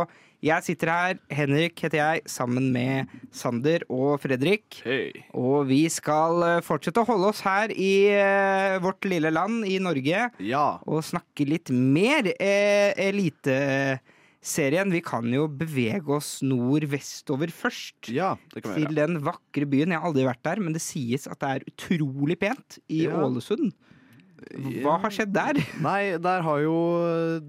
Jeg 0.44 0.64
sitter 0.66 0.90
her, 0.90 1.18
Henrik 1.36 1.80
heter 1.84 2.00
jeg, 2.00 2.22
sammen 2.32 2.72
med 2.74 3.12
Sander 3.36 3.84
og 3.92 4.18
Fredrik. 4.24 4.80
Hei. 4.86 5.12
Og 5.38 5.68
vi 5.70 5.84
skal 5.94 6.42
eh, 6.48 6.62
fortsette 6.66 7.04
å 7.04 7.08
holde 7.08 7.30
oss 7.32 7.44
her 7.46 7.72
i 7.76 7.92
eh, 8.16 8.78
vårt 8.84 9.06
lille 9.08 9.30
land, 9.36 9.62
i 9.70 9.78
Norge, 9.84 10.26
Ja. 10.42 10.66
og 10.90 11.04
snakke 11.06 11.46
litt 11.48 11.70
mer 11.76 12.32
eh, 12.34 12.96
Eliteserien. 13.10 14.90
Vi 14.96 15.04
kan 15.06 15.28
jo 15.36 15.46
bevege 15.52 16.16
oss 16.18 16.40
nord-vestover 16.42 17.54
først. 17.54 18.10
Ja, 18.16 18.34
det 18.56 18.66
kan 18.66 18.74
vi 18.80 18.88
Til 18.88 18.98
den 19.04 19.20
vakre 19.28 19.70
byen. 19.70 19.94
Jeg 19.94 20.02
har 20.02 20.10
aldri 20.10 20.26
vært 20.32 20.44
der, 20.50 20.64
men 20.66 20.74
det 20.76 20.82
sies 20.88 21.30
at 21.30 21.40
det 21.46 21.54
er 21.60 21.70
utrolig 21.76 22.40
pent 22.42 22.82
i 22.90 23.06
Ja. 23.06 23.22
Ålesund. 23.28 23.70
Hva 24.84 24.98
har 25.04 25.14
skjedd 25.14 25.34
der? 25.36 25.60
Nei, 25.86 26.18
der 26.22 26.42
har 26.46 26.60
jo 26.64 26.76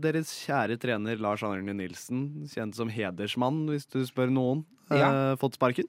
deres 0.03 0.33
kjære 0.45 0.79
trener 0.83 1.19
Lars 1.23 1.43
Arne 1.47 1.75
Nilsen, 1.77 2.47
kjent 2.51 2.75
som 2.79 2.91
hedersmann, 2.93 3.65
hvis 3.71 3.87
du 3.91 4.01
spør 4.09 4.33
noen, 4.35 4.65
Ja. 4.91 5.11
eh, 5.33 5.37
fått 5.41 5.55
sparken. 5.59 5.87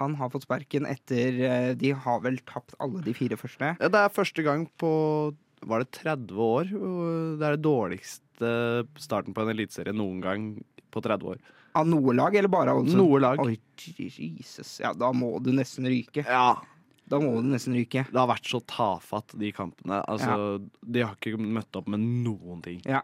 Han 0.00 0.14
har 0.16 0.30
fått 0.32 0.46
sparken 0.46 0.86
etter 0.88 1.40
eh, 1.44 1.74
De 1.76 1.90
har 1.92 2.20
vel 2.24 2.38
tapt 2.48 2.72
alle 2.80 3.02
de 3.04 3.12
fire 3.12 3.36
første. 3.36 3.74
Ja, 3.80 3.88
Det 3.92 4.00
er 4.00 4.08
første 4.14 4.44
gang 4.46 4.66
på 4.80 4.90
var 5.68 5.82
det 5.82 5.90
30 5.92 6.38
år. 6.40 6.70
Det 7.36 7.44
er 7.44 7.56
det 7.58 7.64
dårligste 7.66 8.52
starten 8.96 9.34
på 9.36 9.42
en 9.44 9.50
eliteserie 9.52 9.92
noen 9.92 10.22
gang 10.24 10.46
på 10.90 11.02
30 11.04 11.34
år. 11.34 11.42
Av 11.76 11.86
noe 11.86 12.14
lag, 12.16 12.34
eller 12.34 12.48
bare 12.50 12.72
av 12.72 12.80
Ålesund? 12.80 12.96
Noe 12.98 13.20
lag. 13.20 13.42
Oi, 13.44 13.58
Jesus. 13.76 14.78
Ja, 14.80 14.94
da 14.96 15.12
må 15.12 15.34
du 15.44 15.52
nesten 15.54 15.84
ryke. 15.86 16.24
Ja. 16.24 16.56
Da 17.10 17.18
må 17.18 17.32
du 17.40 17.48
nesten 17.50 17.74
ryke. 17.74 18.04
Det 18.06 18.18
har 18.20 18.28
vært 18.30 18.46
så 18.46 18.60
tafatt, 18.70 19.34
de 19.38 19.50
kampene. 19.54 19.98
Altså, 20.06 20.60
De 20.86 21.02
har 21.02 21.16
ikke 21.18 21.40
møtt 21.40 21.74
opp 21.80 21.88
med 21.90 22.04
noen 22.24 22.60
ting. 22.62 22.78
Ja. 22.86 23.02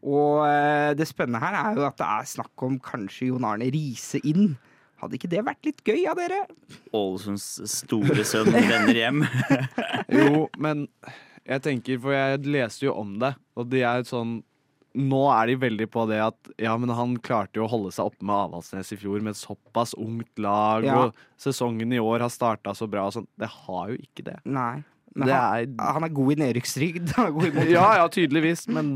Og 0.00 0.44
eh, 0.46 0.92
det 0.96 1.08
spennende 1.10 1.42
her 1.42 1.56
er 1.58 1.76
jo 1.76 1.84
at 1.88 1.98
det 2.00 2.06
er 2.08 2.28
snakk 2.30 2.64
om 2.64 2.78
kanskje 2.80 3.28
Jon 3.32 3.44
Arne 3.44 3.66
Riise 3.74 4.22
inn. 4.24 4.54
Hadde 5.00 5.16
ikke 5.16 5.30
det 5.32 5.42
vært 5.44 5.66
litt 5.66 5.82
gøy 5.84 6.04
av 6.08 6.18
dere? 6.20 6.38
Ålesunds 6.96 7.48
store 7.72 8.24
sønn 8.28 8.52
vender 8.72 8.96
hjem. 8.96 9.24
Jo, 10.12 10.46
men 10.60 10.86
jeg 11.48 11.64
tenker, 11.64 12.00
for 12.02 12.14
jeg 12.14 12.44
leste 12.46 12.86
jo 12.86 12.94
om 13.00 13.14
det, 13.20 13.34
og 13.58 13.68
det 13.72 13.82
er 13.82 14.02
et 14.04 14.10
sånn 14.10 14.38
Nå 14.98 15.20
er 15.30 15.46
de 15.52 15.54
veldig 15.62 15.86
på 15.92 16.02
det 16.10 16.18
at 16.24 16.48
ja, 16.58 16.72
men 16.80 16.90
han 16.90 17.12
klarte 17.22 17.60
jo 17.60 17.66
å 17.68 17.70
holde 17.70 17.92
seg 17.94 18.08
oppe 18.10 18.24
med 18.26 18.34
Avaldsnes 18.34 18.90
i 18.90 18.98
fjor 18.98 19.22
med 19.22 19.36
et 19.36 19.42
såpass 19.42 19.92
ungt 19.94 20.38
lag, 20.42 20.82
Ja. 20.84 20.96
og 21.04 21.14
sesongen 21.38 21.92
i 21.94 22.00
år 22.02 22.24
har 22.26 22.32
starta 22.34 22.74
så 22.74 22.88
bra 22.90 23.06
og 23.06 23.14
sånn. 23.14 23.28
Det 23.38 23.46
har 23.48 23.92
jo 23.92 24.00
ikke 24.02 24.24
det. 24.32 24.40
Nei. 24.44 24.82
Men 25.14 25.26
Det 25.26 25.34
han, 25.34 25.72
er 25.74 25.92
han 25.94 26.04
er 26.06 26.12
god 26.14 26.32
i 26.32 26.34
nedrykkstrygd. 26.38 27.08
Han 27.16 27.26
er 27.26 27.32
god 27.34 27.46
i 27.46 27.50
motgang. 27.50 27.70
Ja, 27.72 27.86
ja, 27.98 28.04
tydeligvis, 28.14 28.60
men 28.70 28.90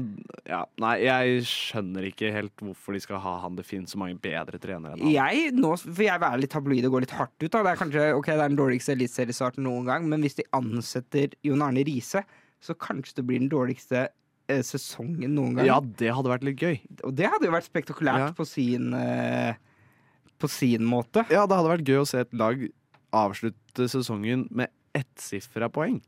ja, 0.47 0.61
nei, 0.79 0.93
jeg 1.03 1.41
skjønner 1.51 2.07
ikke 2.07 2.31
helt 2.31 2.55
hvorfor 2.63 2.95
de 2.95 3.01
skal 3.03 3.19
ha 3.19 3.33
han. 3.43 3.57
Det 3.59 3.65
finnes 3.67 3.91
så 3.91 3.99
mange 3.99 4.21
bedre 4.23 4.61
trenere 4.63 4.95
enn 4.95 5.03
han. 5.03 5.11
Jeg, 5.11 5.51
nå, 5.59 5.73
for 5.83 6.05
jeg 6.07 6.15
vil 6.15 6.23
være 6.23 6.39
litt 6.45 6.53
tabloid 6.55 6.87
og 6.87 6.95
gå 6.95 7.01
litt 7.03 7.17
hardt 7.19 7.35
ut. 7.43 7.49
Da. 7.51 7.65
Det 7.67 7.73
er 7.73 7.81
kanskje 7.83 8.05
okay, 8.15 8.37
det 8.39 8.45
er 8.47 8.53
den 8.55 8.61
dårligste 8.63 8.95
eliteseriestarten 8.95 9.67
noen 9.67 9.91
gang, 9.91 10.07
men 10.11 10.23
hvis 10.23 10.39
de 10.39 10.47
ansetter 10.55 11.35
Jon 11.43 11.67
Arne 11.67 11.83
Riise, 11.87 12.23
så 12.63 12.79
kanskje 12.79 13.19
det 13.19 13.27
blir 13.27 13.43
den 13.43 13.51
dårligste 13.51 14.07
sesongen 14.49 15.35
noen 15.35 15.55
gang. 15.57 15.67
Ja, 15.67 15.79
det 15.81 16.11
hadde 16.15 16.29
vært 16.33 16.45
litt 16.45 16.59
gøy. 16.61 16.81
Og 17.05 17.15
det 17.17 17.27
hadde 17.31 17.47
jo 17.49 17.53
vært 17.55 17.69
spektakulært 17.71 18.19
Ja. 18.19 18.33
på 18.37 18.47
sin 18.47 18.93
eh, 18.95 19.55
På 20.39 20.49
sin 20.51 20.85
måte. 20.85 21.25
Ja, 21.31 21.47
det 21.47 21.57
hadde 21.57 21.71
vært 21.79 21.87
gøy 21.89 22.01
å 22.03 22.07
se 22.07 22.21
et 22.21 22.33
lag 22.35 22.61
avslutte 23.15 23.87
sesongen 23.89 24.49
med 24.51 24.69
ettsifra 24.95 25.69
poeng. 25.73 26.01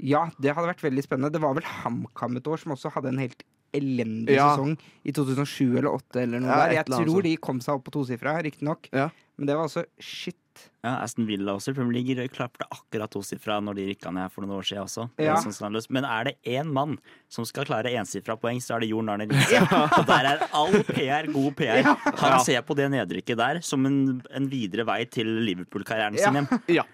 Ja, 0.00 0.30
det 0.40 0.54
hadde 0.56 0.70
vært 0.72 0.82
veldig 0.82 1.04
spennende. 1.04 1.30
Det 1.32 1.40
var 1.42 1.54
vel 1.54 1.62
HamKam 1.68 2.36
et 2.40 2.48
år 2.48 2.58
som 2.62 2.72
også 2.72 2.90
hadde 2.94 3.08
en 3.12 3.18
helt 3.20 3.42
elendig 3.76 4.34
Ja. 4.34 4.56
sesong 4.56 4.78
i 5.04 5.12
2007 5.12 5.76
eller 5.78 5.90
2008 5.92 6.22
eller 6.24 6.40
noe 6.40 6.48
Ja, 6.50 6.56
der. 6.66 6.72
Jeg 6.80 6.86
tror 6.86 7.22
de 7.22 7.36
kom 7.36 7.60
seg 7.60 7.74
opp 7.76 7.84
på 7.84 7.92
tosifra, 7.92 8.42
riktignok. 8.42 8.88
Ja. 8.92 9.10
Men 9.38 9.46
det 9.46 9.54
var 9.56 9.68
altså 9.68 9.84
shit. 10.00 10.36
Ja, 10.80 10.94
Aston 11.04 11.26
Villa 11.28 11.52
også 11.58 11.72
i 11.72 11.76
Premier 11.76 11.98
League 12.00 12.28
klarte 12.32 12.64
akkurat 12.72 13.10
tosifra 13.12 13.58
når 13.60 13.76
de 13.76 13.84
rykka 13.90 14.12
ned 14.16 14.32
for 14.32 14.40
noen 14.46 14.56
år 14.58 14.64
siden 14.64 14.86
også. 14.86 15.04
Ja. 15.20 15.34
er 15.36 15.52
sånn. 15.52 15.76
Men 15.92 16.06
er 16.08 16.30
det 16.30 16.34
én 16.56 16.70
mann 16.72 16.94
som 17.28 17.44
skal 17.48 17.66
klare 17.68 17.92
ensifra 18.00 18.38
poeng, 18.40 18.62
så 18.64 18.78
er 18.78 18.84
det 18.86 18.88
Jorn 18.94 19.10
Arne 19.12 19.26
Riise. 19.30 19.60
Og 19.98 20.06
der 20.08 20.30
er 20.30 20.46
all 20.56 20.78
PR 20.88 21.28
god 21.34 21.52
PR. 21.60 21.90
Han 22.22 22.38
ser 22.46 22.64
på 22.64 22.76
det 22.78 22.88
nedrykket 22.94 23.36
der 23.40 23.60
som 23.66 23.84
en, 23.88 24.22
en 24.32 24.48
videre 24.48 24.86
vei 24.88 25.02
til 25.12 25.28
Liverpool-karrieren 25.50 26.16
sin 26.16 26.40
Ja. 26.40 26.40
hjem. 26.40 26.64
Ja. 26.80 26.86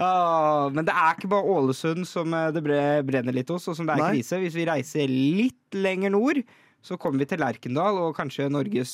Ah, 0.00 0.68
men 0.72 0.86
det 0.86 0.94
er 0.96 1.16
ikke 1.16 1.28
bare 1.28 1.44
Ålesund 1.56 2.06
som 2.08 2.32
eh, 2.36 2.48
det 2.54 2.62
brenner 2.64 3.34
litt 3.36 3.50
hos, 3.52 3.66
og 3.68 3.76
som 3.76 3.84
det 3.88 3.96
er 3.96 4.02
Nei. 4.02 4.10
krise. 4.16 4.38
Hvis 4.42 4.56
vi 4.56 4.64
reiser 4.68 5.12
litt 5.12 5.76
lenger 5.76 6.12
nord, 6.14 6.40
så 6.86 6.96
kommer 7.02 7.18
vi 7.24 7.26
til 7.32 7.40
Lerkendal, 7.42 7.98
og 8.06 8.12
kanskje 8.16 8.46
Norges 8.52 8.92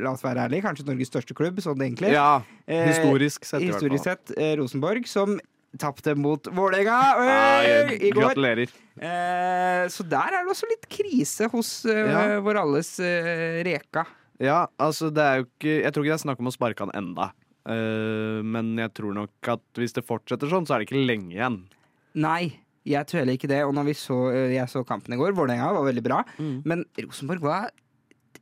La 0.00 0.14
oss 0.16 0.24
være 0.24 0.46
ærlig, 0.48 0.62
kanskje 0.64 0.86
Norges 0.88 1.10
største 1.12 1.36
klubb, 1.36 1.60
sånn 1.60 1.82
egentlig. 1.84 2.14
ja. 2.16 2.40
Eh, 2.66 2.86
Historisk 2.88 3.44
sett, 3.44 3.60
hvert 3.60 3.74
Historisk 3.76 4.04
sett 4.08 4.32
eh, 4.38 4.54
Rosenborg, 4.60 5.04
som 5.10 5.36
tapte 5.76 6.12
mot 6.14 6.46
Vålerenga 6.54 6.98
i 7.98 8.10
går. 8.14 8.20
gratulerer. 8.30 8.70
Eh, 8.96 9.84
så 9.90 10.04
der 10.06 10.36
er 10.38 10.44
det 10.46 10.52
også 10.54 10.68
litt 10.70 10.86
krise 10.88 11.48
hos 11.52 11.72
eh, 11.90 12.04
Ja. 12.12 12.40
vår 12.46 12.60
alles 12.62 12.92
eh, 13.02 13.58
Reka. 13.66 14.06
Ja, 14.42 14.64
altså 14.82 15.12
det 15.14 15.22
er 15.22 15.36
jo 15.40 15.44
ikke 15.46 15.74
Jeg 15.84 15.92
tror 15.94 16.04
ikke 16.04 16.12
det 16.14 16.18
er 16.20 16.24
snakk 16.26 16.40
om 16.42 16.50
å 16.50 16.54
sparke 16.54 16.86
han 16.86 16.94
enda. 16.98 17.28
Eh, 17.66 18.40
men 18.46 18.74
jeg 18.78 18.92
tror 18.94 19.14
nok 19.14 19.50
at 19.56 19.62
hvis 19.80 19.94
det 19.98 20.06
fortsetter 20.06 20.50
sånn, 20.50 20.66
så 20.66 20.74
er 20.76 20.82
det 20.84 20.88
ikke 20.90 21.06
lenge 21.06 21.34
igjen. 21.34 21.60
Nei, 22.14 22.52
jeg 22.84 23.08
tøler 23.08 23.36
ikke 23.36 23.50
det. 23.50 23.62
Og 23.64 23.72
når 23.76 23.88
vi 23.90 23.96
så, 23.98 24.18
eh, 24.32 24.56
jeg 24.56 24.68
så 24.70 24.84
kampen 24.86 25.14
i 25.14 25.20
går, 25.20 25.34
Vålerenga 25.36 25.72
var 25.72 25.86
veldig 25.88 26.04
bra. 26.04 26.20
Mm. 26.38 26.62
Men 26.64 26.84
Rosenborg 27.00 27.40
var 27.44 27.70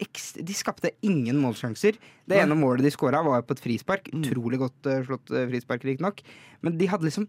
De 0.02 0.54
skapte 0.56 0.90
ingen 1.04 1.36
målsjanser. 1.38 1.94
Det 2.26 2.38
ene 2.40 2.56
målet 2.58 2.82
de 2.82 2.90
skåra, 2.90 3.20
var 3.22 3.44
på 3.46 3.54
et 3.54 3.60
frispark. 3.60 4.08
Mm. 4.10 4.22
Utrolig 4.24 4.58
godt 4.58 4.86
eh, 4.90 5.04
slått 5.06 5.30
uh, 5.30 5.44
frispark, 5.46 5.84
riktignok. 5.84 6.22
Men 6.60 6.74
de 6.80 6.88
hadde 6.90 7.06
liksom 7.06 7.28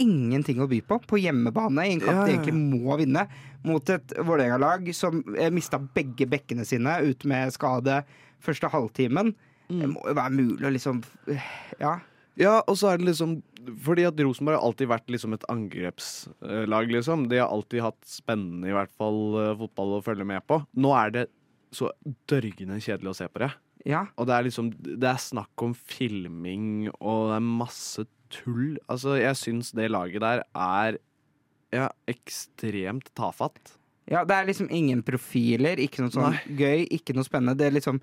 ingenting 0.00 0.62
å 0.62 0.68
by 0.70 0.80
på 0.88 1.00
på 1.04 1.20
hjemmebane 1.20 1.84
i 1.84 1.92
en 1.92 2.00
kamp 2.00 2.22
Ja, 2.22 2.24
de 2.24 2.38
egentlig 2.38 2.54
må 2.56 2.96
vinne. 2.96 3.26
Mot 3.66 3.90
et 3.92 4.14
Vålerenga-lag 4.16 4.88
som 4.96 5.20
mista 5.52 5.76
begge 5.78 6.24
bekkene 6.30 6.64
sine 6.64 6.96
ut 7.04 7.26
med 7.28 7.52
skade 7.52 8.00
første 8.40 8.70
halvtimen. 8.72 9.34
Mm. 9.68 9.80
Det 9.80 9.90
må 9.90 10.02
jo 10.08 10.16
være 10.16 10.34
mulig 10.34 10.68
å 10.68 10.72
liksom 10.74 11.04
eh, 11.32 11.52
Ja. 11.80 11.98
Ja, 12.40 12.58
og 12.66 12.74
så 12.80 12.88
er 12.90 12.98
det 12.98 13.06
liksom 13.12 13.36
Fordi 13.84 14.02
at 14.08 14.18
Rosenborg 14.18 14.58
har 14.58 14.66
alltid 14.66 14.88
vært 14.90 15.12
liksom 15.12 15.36
et 15.36 15.44
angrepslag, 15.48 16.90
liksom. 16.92 17.28
De 17.30 17.38
har 17.40 17.48
alltid 17.48 17.80
hatt 17.84 18.00
spennende, 18.08 18.68
i 18.68 18.74
hvert 18.76 18.92
fall, 18.98 19.20
eh, 19.40 19.54
fotball 19.62 19.94
å 19.96 20.02
følge 20.04 20.26
med 20.28 20.44
på. 20.46 20.58
Nå 20.76 20.90
er 20.98 21.14
det 21.14 21.22
så 21.74 21.88
dørgende 22.30 22.76
kjedelig 22.82 23.14
å 23.14 23.16
se 23.18 23.28
på 23.28 23.40
det. 23.44 23.52
ja. 23.88 24.06
Og 24.18 24.28
det 24.28 24.34
er 24.36 24.44
liksom 24.46 24.68
Det 24.82 25.08
er 25.08 25.22
snakk 25.22 25.62
om 25.64 25.72
filming, 25.74 26.90
og 27.00 27.30
det 27.30 27.38
er 27.38 27.48
masse 27.64 28.04
tull. 28.34 28.76
Altså, 28.88 29.16
jeg 29.20 29.36
syns 29.40 29.72
det 29.72 29.90
laget 29.90 30.20
der 30.20 30.44
er 30.54 30.98
ja, 31.72 31.88
ekstremt 32.06 33.08
tafatt. 33.16 33.78
Ja, 34.10 34.24
det 34.28 34.36
er 34.36 34.46
liksom 34.50 34.68
ingen 34.70 35.00
profiler, 35.02 35.80
ikke 35.80 36.04
noe 36.04 36.12
sånn 36.12 36.36
gøy, 36.58 36.84
ikke 36.92 37.14
noe 37.16 37.24
spennende. 37.24 37.56
Det 37.56 37.70
er 37.70 37.78
liksom 37.78 38.02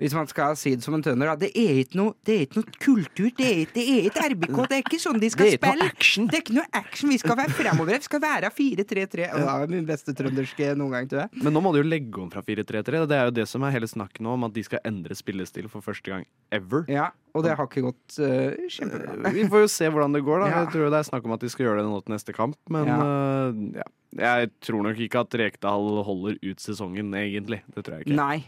hvis 0.00 0.14
man 0.16 0.26
skal 0.30 0.56
si 0.56 0.72
det 0.74 0.82
som 0.84 0.94
en 0.96 1.02
tønder. 1.04 1.34
Det 1.38 1.50
er 1.54 1.80
ikke 1.84 1.98
noe, 2.00 2.14
det 2.24 2.34
er 2.36 2.46
ikke 2.46 2.56
noe 2.60 2.74
kultur. 2.80 3.30
Det 3.36 3.46
er, 3.46 3.58
ikke- 3.66 3.74
det 3.76 3.84
er 3.84 4.08
ikke 4.08 4.24
RBK. 4.32 4.56
Det 4.70 4.76
er 4.78 4.82
ikke 4.86 5.00
sånn 5.02 5.20
de 5.20 5.30
skal 5.30 5.44
Det 5.46 5.52
er 5.52 5.58
ikke 5.58 5.66
noe 5.66 5.76
spille. 5.76 5.90
action. 5.92 6.26
Det 6.26 6.34
er 6.38 6.42
ikke 6.44 6.56
noe 6.56 6.68
action. 6.80 7.10
Vi 7.10 7.18
skal 7.18 7.36
være 7.36 7.54
fremover. 7.60 7.98
Vi 8.00 8.08
skal 8.08 8.20
være 8.24 8.50
4-3-3. 8.50 9.28
Og 9.34 9.38
Det 9.40 9.48
er 9.54 9.66
min 9.76 9.86
beste 9.86 10.14
trønderske 10.16 10.70
noen 10.80 10.90
gang, 10.96 11.08
tror 11.10 11.20
jeg. 11.26 11.42
Men 11.44 11.52
nå 11.52 11.62
må 11.62 11.72
du 11.74 11.82
jo 11.82 11.88
legge 11.88 12.18
om 12.22 12.30
fra 12.30 12.40
4-3-3. 12.42 13.06
Det 13.06 13.16
er 13.20 13.24
jo 13.28 13.30
det 13.30 13.46
som 13.48 13.62
er 13.62 13.70
hele 13.76 13.86
snakken 13.86 14.24
nå, 14.24 14.32
om 14.38 14.44
at 14.44 14.52
de 14.56 14.62
skal 14.64 14.80
endre 14.84 15.14
spillestil 15.14 15.68
for 15.68 15.80
første 15.84 16.10
gang 16.10 16.24
ever. 16.50 16.84
Ja, 16.88 17.10
og 17.34 17.44
det 17.44 17.56
har 17.56 17.66
ikke 17.68 17.82
gått 17.92 18.18
uh, 18.18 18.56
kjempebra. 18.72 19.32
Vi 19.36 19.44
får 19.52 19.60
jo 19.66 19.68
se 19.68 19.84
hvordan 19.92 20.12
det 20.16 20.24
går, 20.24 20.40
da. 20.40 20.46
Ja. 20.50 20.64
Jeg 20.64 20.72
tror 20.74 20.90
det 20.90 20.98
er 21.02 21.08
snakk 21.10 21.24
om 21.28 21.32
at 21.36 21.40
de 21.44 21.48
skal 21.52 21.66
gjøre 21.66 21.82
det 21.84 21.90
nå 21.90 22.00
til 22.04 22.14
neste 22.16 22.32
kamp, 22.34 22.56
men 22.70 22.88
øh, 22.88 23.76
ja. 23.76 23.88
Jeg 24.18 24.50
tror 24.60 24.82
nok 24.82 24.98
ikke 24.98 25.20
at 25.22 25.34
Rekdal 25.38 26.02
holder 26.02 26.38
ut 26.42 26.58
sesongen, 26.58 27.12
egentlig. 27.14 27.60
Det 27.74 27.84
tror 27.84 27.98
jeg 28.00 28.06
ikke. 28.08 28.16
Nei. 28.18 28.40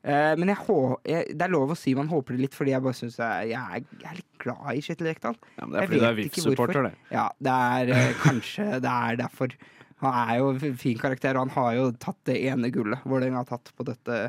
Eh, 0.00 0.34
men 0.40 0.48
jeg 0.48 0.56
hå 0.64 0.76
jeg, 1.04 1.34
det 1.36 1.44
er 1.44 1.52
lov 1.52 1.74
å 1.74 1.76
si 1.76 1.92
man 1.96 2.08
håper 2.08 2.36
det 2.36 2.46
litt, 2.46 2.54
fordi 2.56 2.72
jeg 2.72 2.84
bare 2.84 2.96
synes 2.96 3.18
jeg, 3.20 3.50
jeg, 3.52 3.82
er, 4.00 4.14
litt 4.16 4.30
glad 4.40 4.70
i 4.72 4.84
Kjetil 4.84 5.10
Rekdal. 5.10 5.36
Ja, 5.58 5.66
men 5.66 5.74
det 5.74 5.82
er 5.82 5.90
fordi 5.90 6.00
du 6.00 6.06
er 6.08 6.16
VIF-supporter, 6.20 6.88
det. 6.88 6.94
Ja, 7.12 7.26
det 7.36 7.58
er 7.74 7.92
eh, 7.96 8.16
kanskje 8.24 8.70
det 8.80 8.94
er 8.94 9.20
derfor. 9.20 9.54
Han 10.00 10.16
er 10.16 10.38
jo 10.40 10.48
en 10.54 10.80
fin 10.80 10.96
karakter, 10.96 11.36
og 11.36 11.44
han 11.44 11.52
har 11.58 11.74
jo 11.76 11.90
tatt 12.00 12.16
det 12.24 12.38
ene 12.48 12.70
gullet 12.72 13.02
Vålerenga 13.04 13.42
har 13.42 13.50
tatt 13.50 13.68
på 13.76 13.84
dette, 13.84 14.20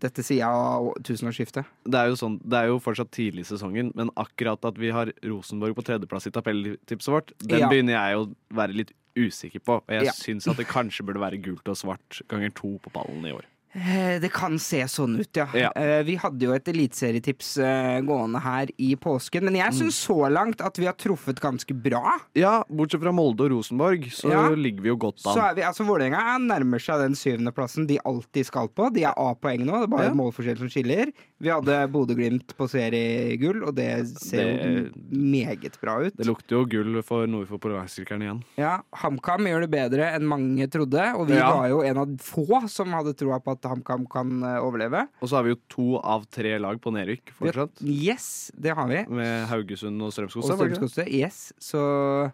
dette 0.00 0.24
sida 0.24 0.48
av 0.48 0.88
tusenårsskiftet. 1.04 1.68
Det 1.84 2.00
er, 2.00 2.08
jo 2.08 2.16
sånn, 2.16 2.38
det 2.40 2.56
er 2.62 2.70
jo 2.70 2.78
fortsatt 2.80 3.12
tidlig 3.12 3.44
i 3.44 3.50
sesongen, 3.50 3.92
men 3.98 4.08
akkurat 4.16 4.64
at 4.64 4.80
vi 4.80 4.94
har 4.96 5.12
Rosenborg 5.20 5.76
på 5.76 5.84
tredjeplass 5.90 6.30
i 6.30 6.32
tabelltipset 6.32 7.12
vårt, 7.12 7.36
den 7.44 7.60
Ja. 7.60 7.68
begynner 7.68 7.98
jeg 7.98 8.22
å 8.22 8.26
være 8.56 8.78
litt 8.80 8.96
usikker 9.18 9.60
på. 9.60 9.82
Og 9.84 9.92
jeg 9.92 10.08
Ja. 10.08 10.16
syns 10.16 10.48
at 10.48 10.56
det 10.56 10.70
kanskje 10.72 11.04
burde 11.04 11.20
være 11.20 11.42
gult 11.42 11.68
og 11.68 11.76
svart 11.76 12.22
ganger 12.26 12.54
to 12.54 12.78
på 12.80 12.88
pallen 12.96 13.26
i 13.26 13.36
år. 13.36 13.44
Eh, 13.72 14.18
Det 14.20 14.32
kan 14.34 14.58
se 14.58 14.80
sånn 14.90 15.12
ut, 15.20 15.30
ja. 15.36 15.46
Ja. 15.54 15.70
Eh, 15.78 16.02
Vi 16.02 16.16
hadde 16.18 16.42
jo 16.42 16.52
et 16.56 16.66
eliteserietips 16.66 17.52
eh, 17.62 18.00
gående 18.02 18.40
her 18.42 18.66
i 18.82 18.96
påsken, 18.98 19.44
men 19.46 19.54
jeg 19.54 19.72
syns 19.78 19.94
så 20.08 20.16
langt 20.32 20.60
at 20.60 20.76
vi 20.76 20.86
har 20.88 20.94
truffet 20.98 21.38
ganske 21.40 21.70
bra. 21.80 22.16
Ja, 22.34 22.64
bortsett 22.68 23.00
fra 23.04 23.12
Molde 23.14 23.44
og 23.46 23.52
Rosenborg, 23.54 24.08
så 24.10 24.30
Ja. 24.32 24.48
ligger 24.50 24.82
vi 24.82 24.88
jo 24.88 24.96
godt 24.96 25.20
Så 25.22 25.36
er 25.38 25.54
vi, 25.54 25.62
altså 25.62 25.86
Vålerenga 25.86 26.38
nærmer 26.42 26.80
seg 26.82 26.98
den 26.98 27.14
syvendeplassen 27.14 27.86
de 27.86 27.98
alltid 28.04 28.46
skal 28.46 28.68
på. 28.68 28.92
De 28.92 29.04
er 29.04 29.14
A-poeng 29.16 29.62
nå, 29.64 29.72
det 29.78 29.82
er 29.86 29.96
bare 29.96 30.08
Ja. 30.10 30.14
målforskjell 30.14 30.58
som 30.58 30.68
skiller. 30.68 31.12
Vi 31.40 31.48
hadde 31.48 31.88
Bodø-Glimt 31.92 32.52
på 32.58 32.68
seriegull, 32.68 33.62
og 33.66 33.74
det 33.76 34.08
ser 34.18 34.44
Det- 34.44 34.66
jo 34.66 34.90
meget 35.10 35.80
bra 35.80 36.00
ut. 36.02 36.16
Det 36.16 36.26
lukter 36.26 36.50
jo 36.58 36.64
gull 36.66 37.02
for 37.02 37.26
nord 37.26 37.46
for 37.48 37.58
polarsirkelen 37.58 38.22
igjen. 38.22 38.42
Ja, 38.58 38.80
HamKam 38.94 39.46
gjør 39.46 39.60
det 39.62 39.70
bedre 39.70 40.12
enn 40.14 40.26
mange 40.26 40.66
trodde, 40.68 41.14
og 41.16 41.28
vi 41.28 41.38
var 41.38 41.68
jo 41.68 41.80
en 41.82 41.96
av 41.96 42.06
få 42.18 42.68
som 42.68 42.88
hadde 42.92 43.14
troa 43.16 43.38
på 43.40 43.52
at 43.52 43.59
HamKam 43.68 44.06
kan 44.10 44.42
eh, 44.42 44.58
overleve. 44.64 45.06
Og 45.20 45.28
så 45.28 45.36
har 45.36 45.44
vi 45.44 45.54
jo 45.54 45.60
to 45.68 45.88
av 46.00 46.24
tre 46.32 46.56
lag 46.58 46.80
på 46.80 46.92
nedrykk 46.94 47.34
fortsatt. 47.38 47.82
Yes, 47.84 48.50
det 48.56 48.72
har 48.76 48.86
vi. 48.88 49.02
Med 49.08 49.48
Haugesund 49.50 50.00
og 50.00 50.08
Og 50.10 50.14
Strømsgodset. 50.16 50.56
det? 50.56 50.70
Strømsgodset. 50.70 51.10
Yes, 51.12 51.52
så 51.60 52.32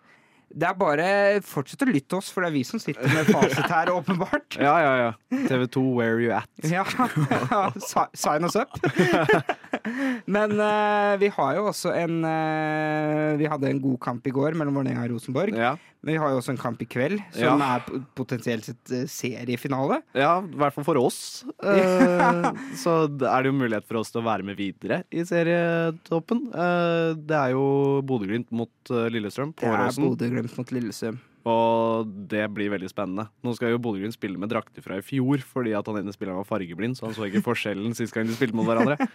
det 0.57 0.63
er 0.69 0.77
bare 0.79 1.07
Fortsett 1.43 1.81
å 1.83 1.89
lytte 1.91 2.15
oss, 2.21 2.29
for 2.31 2.45
det 2.45 2.53
er 2.53 2.55
vi 2.55 2.63
som 2.69 2.79
sitter 2.79 3.03
med 3.11 3.27
fasit 3.27 3.67
her, 3.67 3.91
åpenbart. 3.99 4.55
Ja, 4.63 4.77
ja, 4.79 4.93
ja. 5.01 5.09
TV2, 5.51 5.83
where 5.99 6.21
you 6.23 6.31
at? 6.31 6.47
Ja, 6.71 6.85
Si- 7.83 8.13
Sign 8.15 8.47
us 8.47 8.55
up. 8.55 8.71
Men 10.27 10.55
uh, 10.61 11.17
vi 11.21 11.29
har 11.35 11.57
jo 11.59 11.67
også 11.71 11.93
en 11.95 12.21
uh, 12.25 13.37
Vi 13.39 13.47
hadde 13.51 13.71
en 13.71 13.81
god 13.83 13.99
kamp 14.03 14.27
i 14.27 14.33
går 14.35 14.57
mellom 14.59 14.79
Vålerenga 14.79 15.05
og 15.07 15.17
Rosenborg. 15.17 15.55
Ja. 15.59 15.75
Men 16.05 16.13
vi 16.13 16.19
har 16.23 16.31
jo 16.31 16.39
også 16.41 16.53
en 16.55 16.61
kamp 16.61 16.83
i 16.83 16.87
kveld 16.87 17.19
som 17.35 17.61
Ja. 17.63 17.77
er 17.77 18.03
potensielt 18.15 18.65
sett 18.69 18.91
eh, 18.95 19.07
seriefinale. 19.11 20.03
Ja, 20.15 20.41
i 20.45 20.59
hvert 20.61 20.75
fall 20.77 20.85
for 20.87 20.97
oss. 21.03 21.45
Eh, 21.67 22.51
så 22.79 22.93
er 23.09 23.43
det 23.43 23.51
jo 23.51 23.57
mulighet 23.59 23.87
for 23.89 23.99
oss 24.03 24.13
til 24.13 24.21
å 24.23 24.27
være 24.27 24.45
med 24.47 24.57
videre 24.61 25.03
i 25.11 25.25
serietoppen. 25.27 26.45
Eh, 26.55 27.15
det 27.19 27.35
er 27.37 27.55
jo 27.57 28.03
Bodø-Glimt 28.07 28.53
mot 28.55 28.71
Lillestrøm 29.11 29.51
på 29.57 29.67
Det 29.67 29.73
er. 29.73 29.97
Bodø-Glimt 30.05 30.55
mot 30.59 30.71
Lillestrøm. 30.77 31.19
Og 31.47 32.09
det 32.27 32.43
blir 32.51 32.71
veldig 32.73 32.89
spennende. 32.91 33.29
Nå 33.47 33.53
skal 33.55 33.71
jo 33.71 33.79
Bodø-Glimt 33.83 34.17
spille 34.17 34.39
med 34.39 34.51
drakter 34.51 34.83
fra 34.83 34.97
i 34.99 35.05
fjor 35.07 35.39
fordi 35.47 35.75
at 35.79 35.87
han 35.87 36.01
ene 36.01 36.15
spilleren 36.15 36.41
var 36.41 36.49
fargeblind, 36.49 36.99
så 36.99 37.07
han 37.07 37.15
så 37.15 37.27
ikke 37.29 37.43
forskjellen 37.47 37.95
sist 37.95 38.15
gang 38.15 38.27
de 38.27 38.35
spilte 38.35 38.57
mot 38.59 38.67
hverandre. 38.67 38.99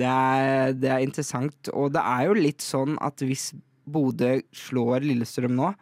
Det 0.00 0.06
er, 0.06 0.70
det 0.78 0.88
er 0.88 1.02
interessant, 1.04 1.68
og 1.76 1.90
det 1.92 2.00
er 2.00 2.28
jo 2.30 2.36
litt 2.38 2.62
sånn 2.64 2.94
at 3.04 3.20
hvis 3.26 3.50
Bodø 3.92 4.36
slår 4.54 5.04
Lillestrøm 5.06 5.56
nå, 5.58 5.72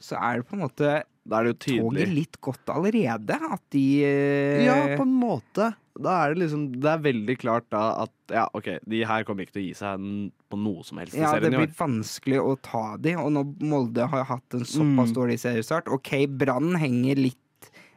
så 0.00 0.16
er 0.16 0.40
det 0.40 0.48
på 0.48 0.56
en 0.56 0.62
måte 0.64 1.02
Da 1.28 1.38
er 1.42 1.44
det 1.44 1.50
jo 1.52 1.58
toget 1.90 2.08
litt 2.16 2.38
godt 2.40 2.70
allerede. 2.72 3.36
At 3.52 3.60
de 3.74 3.84
eh, 4.08 4.64
Ja, 4.64 4.78
på 4.96 5.04
en 5.04 5.12
måte. 5.20 5.66
Da 6.00 6.14
er 6.24 6.32
det 6.32 6.40
liksom 6.46 6.62
Det 6.80 6.88
er 6.88 7.02
veldig 7.04 7.34
klart 7.42 7.66
da 7.74 7.82
at 8.06 8.14
ja, 8.32 8.46
OK, 8.56 8.70
de 8.88 9.02
her 9.04 9.26
kommer 9.28 9.44
ikke 9.44 9.58
til 9.58 9.62
å 9.64 9.66
gi 9.66 9.74
seg 9.76 10.06
på 10.50 10.56
noe 10.58 10.82
som 10.86 10.98
helst 11.02 11.14
i 11.14 11.20
Ja, 11.20 11.34
det 11.34 11.42
serien 11.50 11.58
i 11.58 11.60
blir 11.66 11.76
vanskelig 11.76 12.40
å 12.40 12.54
ta 12.64 12.84
de, 12.96 13.12
og 13.20 13.28
når 13.36 13.52
Molde 13.68 14.06
har 14.08 14.24
hatt 14.30 14.56
en 14.56 14.64
såpass 14.64 15.10
Mm. 15.12 15.16
dårlig 15.18 15.38
seriestart 15.42 15.90
OK, 15.92 16.12
Brann 16.40 16.72
henger 16.80 17.20
litt 17.28 17.36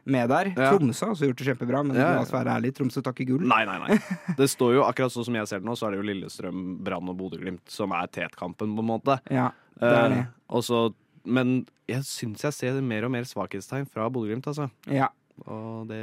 med 0.04 0.28
der. 0.28 0.50
Ja. 0.54 0.70
Tromsø 0.74 1.06
har 1.06 1.12
også 1.14 1.28
gjort 1.30 1.40
det 1.40 1.46
kjempebra, 1.48 1.82
men 1.86 1.96
Ja, 1.96 2.08
la 2.10 2.16
ja. 2.18 2.22
oss 2.26 2.32
være 2.34 2.54
ærlige, 2.58 2.76
Tromsø 2.78 3.02
tar 3.02 3.14
ikke 3.16 3.28
gull. 3.32 3.46
Nei, 3.48 3.62
nei, 3.68 3.78
nei. 3.86 3.98
Det 4.40 4.48
står 4.52 4.74
jo 4.78 4.84
akkurat 4.86 5.14
sånn 5.14 5.24
som 5.28 5.38
jeg 5.40 5.48
ser 5.50 5.62
det 5.64 5.68
nå, 5.70 5.76
så 5.80 5.88
er 5.88 5.94
det 5.94 6.02
jo 6.02 6.08
Lillestrøm, 6.10 6.62
Brann 6.84 7.08
og 7.12 7.16
Bodø-Glimt 7.20 7.64
som 7.72 7.94
er 7.96 8.10
tetkampen, 8.12 8.74
på 8.76 8.84
en 8.84 8.90
måte. 8.90 9.18
Ja, 9.32 9.50
det 9.80 9.92
er 9.96 10.08
det. 10.12 10.22
Eh, 10.24 10.30
også, 10.60 10.84
men 11.24 11.62
jeg 11.90 12.04
syns 12.08 12.44
jeg 12.44 12.56
ser 12.56 12.80
mer 12.84 13.06
og 13.08 13.12
mer 13.16 13.24
svakhetstegn 13.28 13.88
fra 13.90 14.08
Bodø-Glimt, 14.12 14.46
altså. 14.52 14.68
Ja. 14.92 15.08
Og 15.50 15.88
det 15.90 15.98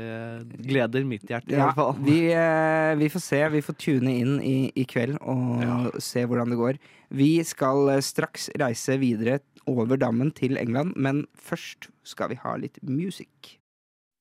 gleder 0.67 1.05
mitt 1.07 1.23
hjerte, 1.23 1.53
i 1.53 1.55
hvert 1.55 1.77
fall. 1.77 1.93
vi, 2.03 2.17
eh, 2.35 2.95
vi 2.99 3.07
får 3.13 3.21
se. 3.23 3.39
Vi 3.53 3.61
får 3.63 3.77
tune 3.79 4.11
inn 4.19 4.33
i, 4.43 4.57
i 4.75 4.83
kveld 4.83 5.15
og 5.23 5.95
se 6.03 6.25
hvordan 6.27 6.51
det 6.51 6.57
går. 6.59 6.81
Vi 7.15 7.29
skal 7.47 7.93
eh, 7.93 8.01
straks 8.03 8.49
reise 8.59 8.97
videre 8.99 9.39
over 9.71 9.95
dammen 10.01 10.33
til 10.35 10.57
England, 10.59 10.97
men 10.99 11.23
først 11.37 11.87
skal 12.03 12.33
vi 12.33 12.39
ha 12.43 12.57
litt 12.59 12.81
musikk. 12.83 13.53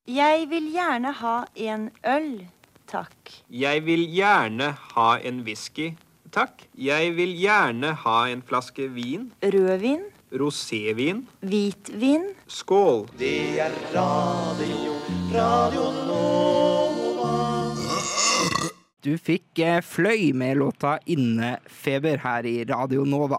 Jeg 0.09 0.47
vil 0.49 0.71
gjerne 0.73 1.11
ha 1.13 1.35
en 1.55 1.83
øl, 2.09 2.47
takk. 2.89 3.35
Jeg 3.53 3.83
vil 3.85 4.07
gjerne 4.09 4.71
ha 4.95 5.09
en 5.21 5.43
whisky, 5.45 5.91
takk. 6.33 6.63
Jeg 6.73 7.11
vil 7.19 7.35
gjerne 7.37 7.91
ha 8.01 8.15
en 8.31 8.41
flaske 8.41 8.87
vin. 8.95 9.27
Rødvin, 9.43 10.01
Rosévin. 10.33 11.27
hvitvin. 11.41 12.25
Skål. 12.47 13.05
Det 13.19 13.59
er 13.61 13.77
radio, 13.93 14.97
radio 15.35 15.85
Nova. 16.09 17.29
Du 19.05 19.17
fikk 19.17 19.59
eh, 19.59 19.81
Fløy 19.81 20.33
med 20.33 20.57
låta 20.57 20.97
'Innefeber' 21.05 22.17
her 22.25 22.45
i 22.45 22.63
Radio 22.63 23.05
Nova. 23.05 23.37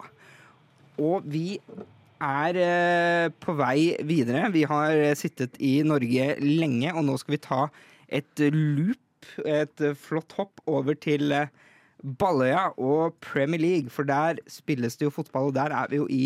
Og 0.98 1.22
vi 1.24 1.58
er 2.22 2.58
eh, 2.62 3.28
på 3.42 3.54
vei 3.58 3.96
videre. 4.06 4.48
Vi 4.54 4.62
har 4.68 4.94
eh, 4.94 5.14
sittet 5.18 5.58
i 5.62 5.80
Norge 5.86 6.36
lenge, 6.42 6.92
og 6.94 7.04
nå 7.08 7.16
skal 7.20 7.36
vi 7.36 7.42
ta 7.44 7.60
et 8.12 8.42
loop, 8.54 8.98
et 9.46 9.84
flott 9.98 10.34
hopp, 10.38 10.62
over 10.70 10.98
til 10.98 11.32
eh, 11.34 11.50
Balløya 12.02 12.72
og 12.82 13.18
Premier 13.22 13.62
League. 13.62 13.90
For 13.94 14.06
der 14.08 14.40
spilles 14.50 14.98
det 14.98 15.08
jo 15.08 15.14
fotball, 15.14 15.50
og 15.50 15.58
der 15.58 15.74
er 15.74 15.90
vi 15.92 16.00
jo 16.02 16.06
i 16.10 16.24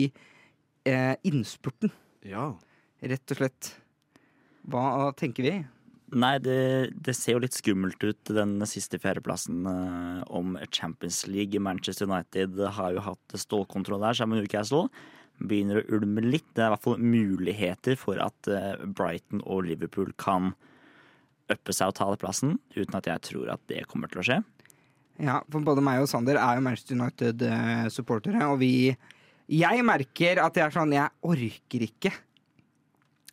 eh, 0.89 1.15
innspurten, 1.29 1.93
Ja. 2.27 2.53
rett 3.03 3.33
og 3.35 3.41
slett. 3.43 3.73
Hva 4.67 5.13
tenker 5.19 5.47
vi? 5.47 5.57
Nei, 6.17 6.37
det, 6.39 6.95
det 7.03 7.17
ser 7.19 7.35
jo 7.35 7.43
litt 7.43 7.55
skummelt 7.57 8.03
ut, 8.03 8.31
den 8.31 8.61
siste 8.71 8.99
fjerdeplassen 9.03 9.67
eh, 9.67 10.23
om 10.31 10.55
Champions 10.71 11.25
League. 11.27 11.59
Manchester 11.59 12.07
United 12.07 12.59
har 12.79 12.95
jo 12.95 13.03
hatt 13.03 13.37
stålkontroll 13.43 14.03
der 14.05 14.15
sammen 14.19 14.39
med 14.39 14.47
Newcastle. 14.47 14.87
Begynner 15.37 15.83
å 15.83 15.99
ulme 15.99 16.25
litt. 16.25 16.49
Det 16.57 16.65
er 16.65 16.71
i 16.71 16.75
hvert 16.75 16.87
fall 16.87 17.03
muligheter 17.03 17.99
for 18.01 18.21
at 18.23 18.51
eh, 18.51 18.85
Brighton 18.87 19.43
og 19.45 19.67
Liverpool 19.69 20.15
kan 20.21 20.55
uppe 21.53 21.75
seg 21.75 21.93
og 21.93 21.99
ta 21.99 22.09
den 22.11 22.21
plassen, 22.23 22.55
uten 22.75 22.97
at 22.99 23.07
jeg 23.07 23.23
tror 23.29 23.53
at 23.55 23.63
det 23.71 23.85
kommer 23.91 24.11
til 24.11 24.23
å 24.23 24.27
skje. 24.27 24.39
Ja, 25.23 25.41
for 25.49 25.65
både 25.65 25.85
meg 25.85 26.03
og 26.03 26.11
Sander 26.11 26.37
er 26.41 26.59
jo 26.59 26.65
Manchester 26.65 26.97
United-supportere, 26.99 28.43
og 28.51 28.61
vi 28.61 28.97
Jeg 29.47 29.83
merker 29.87 30.41
at 30.43 30.57
jeg 30.59 30.67
er 30.67 30.75
sånn 30.75 30.93
Jeg 30.93 31.13
orker 31.23 31.85
ikke. 31.87 32.11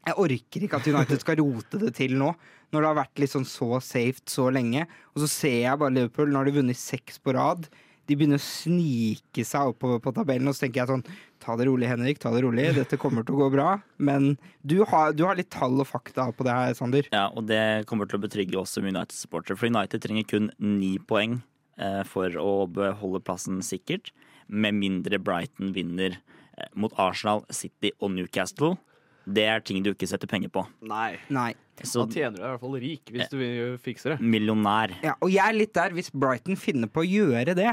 Jeg 0.03 0.19
orker 0.19 0.65
ikke 0.65 0.77
at 0.77 0.87
United 0.91 1.23
skal 1.23 1.39
rote 1.39 1.79
det 1.81 1.93
til 1.97 2.13
nå, 2.19 2.33
når 2.71 2.81
det 2.81 2.89
har 2.89 2.99
vært 2.99 3.23
sånn 3.31 3.47
så 3.47 3.79
safe 3.81 4.21
så 4.29 4.49
lenge. 4.51 4.85
Og 5.15 5.23
så 5.23 5.29
ser 5.31 5.57
jeg 5.63 5.79
bare 5.79 5.95
Liverpool, 5.95 6.29
nå 6.29 6.41
har 6.41 6.49
de 6.49 6.57
vunnet 6.59 6.79
seks 6.79 7.17
på 7.23 7.33
rad. 7.33 7.65
De 8.05 8.17
begynner 8.19 8.41
å 8.41 8.43
snike 8.43 9.45
seg 9.47 9.71
oppover 9.71 10.01
på 10.03 10.11
tabellen, 10.15 10.49
og 10.51 10.55
så 10.55 10.65
tenker 10.65 10.83
jeg 10.83 10.91
sånn 10.91 11.05
Ta 11.43 11.57
det 11.59 11.65
rolig, 11.67 11.89
Henrik. 11.91 12.19
Ta 12.23 12.31
det 12.31 12.41
rolig. 12.45 12.69
Dette 12.77 12.95
kommer 13.01 13.25
til 13.27 13.35
å 13.35 13.41
gå 13.43 13.49
bra. 13.57 13.73
Men 13.99 14.37
du 14.63 14.77
har, 14.87 15.11
du 15.11 15.25
har 15.27 15.35
litt 15.35 15.49
tall 15.51 15.75
og 15.83 15.89
fakta 15.89 16.29
på 16.31 16.45
det 16.47 16.53
her, 16.55 16.75
Sander. 16.77 17.09
Ja, 17.11 17.25
og 17.35 17.49
det 17.49 17.83
kommer 17.89 18.07
til 18.07 18.19
å 18.21 18.23
betrygge 18.23 18.61
oss 18.61 18.75
som 18.77 18.87
United-supportere. 18.87 19.59
For 19.59 19.67
United 19.67 20.05
trenger 20.05 20.27
kun 20.29 20.47
ni 20.63 20.93
poeng 21.03 21.41
eh, 21.75 22.01
for 22.07 22.31
å 22.39 22.53
beholde 22.71 23.19
plassen 23.27 23.59
sikkert. 23.65 24.13
Med 24.47 24.79
mindre 24.79 25.19
Brighton 25.19 25.75
vinner 25.75 26.15
eh, 26.55 26.71
mot 26.79 26.95
Arsenal, 26.99 27.43
City 27.51 27.91
og 27.99 28.15
Newcastle. 28.15 28.77
Det 29.23 29.45
er 29.47 29.61
ting 29.63 29.83
du 29.83 29.91
ikke 29.93 30.07
setter 30.07 30.27
penger 30.27 30.51
på. 30.51 30.65
Nei. 30.87 31.17
Nei. 31.31 31.51
Så 31.83 32.03
Da 32.05 32.11
tjener 32.15 32.35
du 32.35 32.41
deg 32.41 32.47
i 32.47 32.51
hvert 32.53 32.63
fall 32.63 32.75
rik, 32.83 33.11
hvis 33.11 33.29
du 33.31 33.37
fikser 33.39 33.77
fikse 33.83 34.11
det. 34.13 34.17
millionær. 34.23 34.91
Ja, 35.03 35.15
og 35.23 35.31
jeg 35.31 35.43
er 35.43 35.55
litt 35.55 35.75
der. 35.75 35.95
Hvis 35.95 36.11
Brighton 36.11 36.59
finner 36.59 36.91
på 36.91 37.03
å 37.03 37.07
gjøre 37.07 37.55
det, 37.57 37.71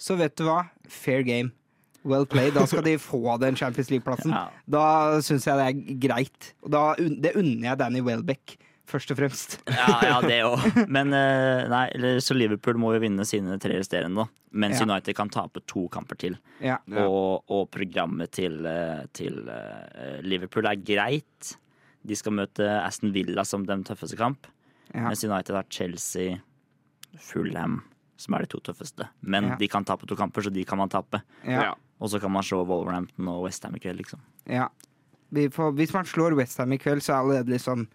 så 0.00 0.16
vet 0.18 0.34
du 0.38 0.46
hva? 0.48 0.62
Fair 0.90 1.22
game. 1.26 1.52
Well 2.04 2.26
played. 2.26 2.54
Da 2.54 2.64
skal 2.66 2.82
de 2.86 2.96
få 2.98 3.36
den 3.42 3.56
Champions 3.56 3.90
League-plassen. 3.92 4.32
Ja. 4.38 4.48
Da 4.66 4.84
syns 5.22 5.46
jeg 5.46 5.56
det 5.58 5.66
er 5.70 5.98
greit. 6.08 6.52
Og 6.64 6.70
da, 6.74 6.82
det 6.98 7.34
unner 7.38 7.68
jeg 7.72 7.78
Danny 7.78 8.00
Welbeck, 8.02 8.56
først 8.90 9.12
og 9.14 9.20
fremst. 9.20 9.58
Ja, 9.70 9.98
ja 10.08 10.16
det 10.24 10.38
òg. 10.48 10.64
Men 10.90 11.12
eh, 11.14 11.62
nei, 11.70 11.84
så 12.24 12.34
Liverpool 12.36 12.80
må 12.82 12.94
jo 12.96 13.02
vinne 13.04 13.24
sine 13.28 13.58
tre 13.62 13.78
resterende, 13.78 14.24
da. 14.24 14.38
Mens 14.52 14.80
Ja. 14.82 14.84
United 14.88 15.16
kan 15.16 15.30
tape 15.32 15.62
to 15.70 15.86
kamper 15.94 16.18
til. 16.20 16.34
Og, 16.66 17.44
og 17.48 17.70
programmet 17.72 18.32
til, 18.36 18.58
eh, 18.68 19.04
til 19.16 19.38
eh, 19.48 20.18
Liverpool 20.26 20.66
er 20.68 20.76
greit. 20.82 21.54
De 22.02 22.16
skal 22.18 22.34
møte 22.34 22.66
Aston 22.82 23.12
Villa 23.14 23.44
som 23.46 23.62
den 23.64 23.84
tøffeste 23.86 24.18
kamp. 24.18 24.48
Ja. 24.92 25.06
Mens 25.06 25.22
United 25.24 25.54
har 25.56 25.64
Chelsea, 25.72 26.34
Fulham, 27.22 27.78
som 28.20 28.34
er 28.36 28.44
de 28.44 28.50
to 28.52 28.60
tøffeste. 28.60 29.06
Men 29.22 29.50
Ja. 29.52 29.56
de 29.56 29.68
kan 29.68 29.84
tape 29.84 30.06
to 30.06 30.16
kamper, 30.16 30.42
så 30.42 30.52
de 30.52 30.64
kan 30.64 30.78
man 30.78 30.88
tape. 30.92 31.22
Ja. 31.46 31.74
Og 32.02 32.10
så 32.10 32.18
kan 32.22 32.32
man 32.34 32.42
slå 32.46 32.64
Wolverhampton 32.66 33.28
og 33.30 33.44
Westham 33.46 33.76
i 33.78 33.82
kveld, 33.82 34.02
liksom. 34.02 34.22
ja. 34.50 34.68
Vi 35.32 35.46
får, 35.48 35.70
hvis 35.78 35.92
man 35.94 36.04
slår 36.04 36.34
Westham 36.36 36.74
i 36.74 36.76
kveld, 36.82 37.00
så 37.00 37.14
er 37.14 37.22
allerede 37.22 37.52
liksom 37.54 37.86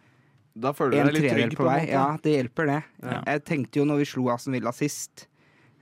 Da 0.58 0.72
føler 0.74 0.96
du 0.96 0.98
en 1.04 1.10
deg 1.12 1.18
litt 1.20 1.28
trygg 1.36 1.52
på 1.60 1.68
vei. 1.68 1.76
måte. 1.84 1.92
Ja, 1.94 2.06
det 2.24 2.32
hjelper, 2.34 2.66
det. 2.72 2.78
Ja. 3.04 3.20
Jeg 3.28 3.44
tenkte 3.46 3.78
jo 3.78 3.86
når 3.86 4.00
vi 4.02 4.08
slo 4.10 4.24
Aston 4.34 4.56
Villa 4.58 4.72
sist, 4.74 5.28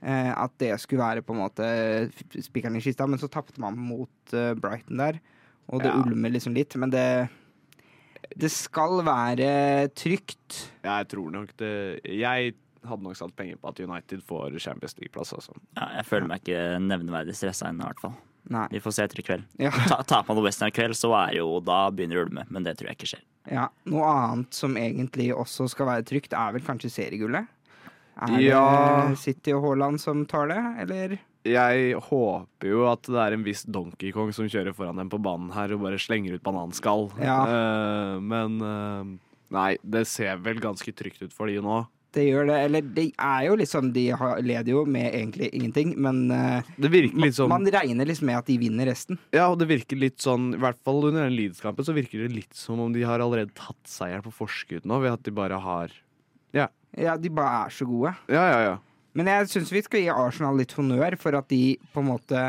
eh, 0.02 0.28
at 0.36 0.52
det 0.60 0.74
skulle 0.82 1.00
være 1.00 1.22
på 1.24 1.32
en 1.32 1.40
måte 1.40 1.70
spikeren 2.44 2.76
i 2.76 2.82
kista, 2.84 3.06
men 3.08 3.22
så 3.22 3.30
tapte 3.32 3.56
man 3.64 3.78
mot 3.80 4.34
uh, 4.36 4.52
Brighton 4.60 5.00
der, 5.00 5.16
og 5.72 5.80
det 5.80 5.94
Ja. 5.94 6.02
ulmer 6.02 6.34
liksom 6.36 6.52
litt. 6.58 6.76
Men 6.76 6.90
det 6.92 7.06
Det 8.36 8.50
skal 8.52 9.00
være 9.06 9.88
trygt. 9.96 10.72
Jeg 10.84 11.08
tror 11.08 11.30
nok 11.30 11.56
det 11.56 12.00
Jeg 12.04 12.54
hadde 12.90 13.06
nok 13.06 13.16
satt 13.18 13.34
penger 13.36 13.58
på 13.62 13.68
at 13.72 13.80
United 13.82 14.22
får 14.26 14.56
Champions 14.62 14.96
League-plass, 15.00 15.32
altså. 15.36 15.52
Ja, 15.78 15.88
jeg 15.98 16.06
føler 16.08 16.30
meg 16.30 16.42
ikke 16.44 16.62
nevneverdig 16.84 17.36
stressa 17.38 17.68
ennå, 17.70 17.84
i 17.86 17.92
hvert 17.92 18.02
fall. 18.06 18.16
Nei. 18.54 18.66
Vi 18.70 18.78
får 18.84 18.94
se 18.94 19.04
etter 19.08 19.18
i 19.20 19.26
kveld. 19.26 19.46
Ja. 19.58 19.72
Ta, 19.90 20.00
taper 20.06 20.34
man 20.36 20.44
Western 20.46 20.70
i 20.70 20.74
kveld, 20.76 20.94
så 20.98 21.10
er 21.18 21.36
jo 21.40 21.48
da 21.66 21.80
begynner 21.90 22.20
det 22.20 22.22
å 22.22 22.26
ulme. 22.28 22.44
Men 22.54 22.66
det 22.66 22.76
tror 22.78 22.92
jeg 22.92 22.98
ikke 23.00 23.10
skjer. 23.14 23.24
Ja, 23.50 23.68
Noe 23.90 24.06
annet 24.10 24.54
som 24.58 24.74
egentlig 24.78 25.28
også 25.34 25.68
skal 25.70 25.86
være 25.90 26.06
trygt, 26.06 26.34
er 26.34 26.54
vel 26.54 26.64
kanskje 26.66 26.90
seriegullet? 26.94 27.48
Er 28.16 28.38
Ja. 28.40 28.62
det 29.10 29.18
City 29.20 29.52
og 29.52 29.62
Haaland 29.66 30.00
som 30.00 30.22
tar 30.26 30.48
det, 30.48 30.62
eller? 30.86 31.18
Jeg 31.46 31.94
håper 32.08 32.66
jo 32.72 32.86
at 32.90 33.02
det 33.06 33.18
er 33.22 33.34
en 33.36 33.44
viss 33.46 33.62
Donkey 33.70 34.10
Kong 34.14 34.32
som 34.34 34.48
kjører 34.50 34.74
foran 34.74 34.96
dem 34.98 35.10
på 35.12 35.20
banen 35.22 35.52
her 35.54 35.74
og 35.76 35.84
bare 35.84 35.98
slenger 36.00 36.34
ut 36.34 36.42
bananskall. 36.42 37.10
Ja. 37.22 37.36
Uh, 37.46 38.16
men 38.24 38.56
uh, 38.62 39.04
nei, 39.54 39.76
det 39.86 40.06
ser 40.10 40.40
vel 40.42 40.58
ganske 40.62 40.90
trygt 40.96 41.22
ut 41.22 41.34
for 41.36 41.46
de 41.46 41.60
nå. 41.62 41.84
Det 42.14 42.22
gjør 42.24 42.46
det. 42.48 42.56
Eller 42.68 42.86
det 42.96 43.04
er 43.12 43.42
jo 43.48 43.56
liksom 43.60 43.90
De 43.92 44.04
leder 44.46 44.70
jo 44.72 44.84
med 44.88 45.08
egentlig 45.10 45.50
ingenting, 45.52 45.92
men 46.00 46.22
sånn 47.34 47.50
man 47.50 47.66
regner 47.68 48.08
liksom 48.08 48.30
med 48.30 48.38
at 48.38 48.48
de 48.48 48.56
vinner 48.60 48.88
resten. 48.88 49.18
Ja, 49.34 49.48
og 49.50 49.58
det 49.60 49.68
virker 49.68 49.98
litt 50.00 50.22
sånn 50.22 50.52
I 50.56 50.60
hvert 50.62 50.78
fall 50.86 51.02
under 51.10 51.26
den 51.26 51.36
Leeds-kampen 51.36 51.84
så 51.86 51.94
virker 51.96 52.24
det 52.24 52.32
litt 52.34 52.56
som 52.56 52.80
om 52.80 52.94
de 52.94 53.04
har 53.06 53.20
allerede 53.20 53.52
tatt 53.58 53.80
seieren 53.90 54.24
på 54.24 54.32
forskudd 54.34 54.86
nå, 54.88 55.00
ved 55.04 55.16
at 55.18 55.26
de 55.26 55.34
bare 55.36 55.60
har 55.60 55.92
Ja, 56.56 56.70
Ja, 56.96 57.16
de 57.20 57.28
bare 57.28 57.66
er 57.66 57.74
så 57.76 57.84
gode. 57.88 58.14
Ja, 58.32 58.46
ja, 58.48 58.60
ja. 58.70 58.76
Men 59.16 59.28
jeg 59.32 59.48
syns 59.52 59.72
vi 59.72 59.82
skal 59.84 60.02
gi 60.04 60.08
Arsenal 60.12 60.56
litt 60.60 60.72
honnør 60.76 61.16
for 61.20 61.36
at 61.36 61.48
de 61.52 61.76
på 61.92 62.02
en 62.02 62.10
måte 62.10 62.46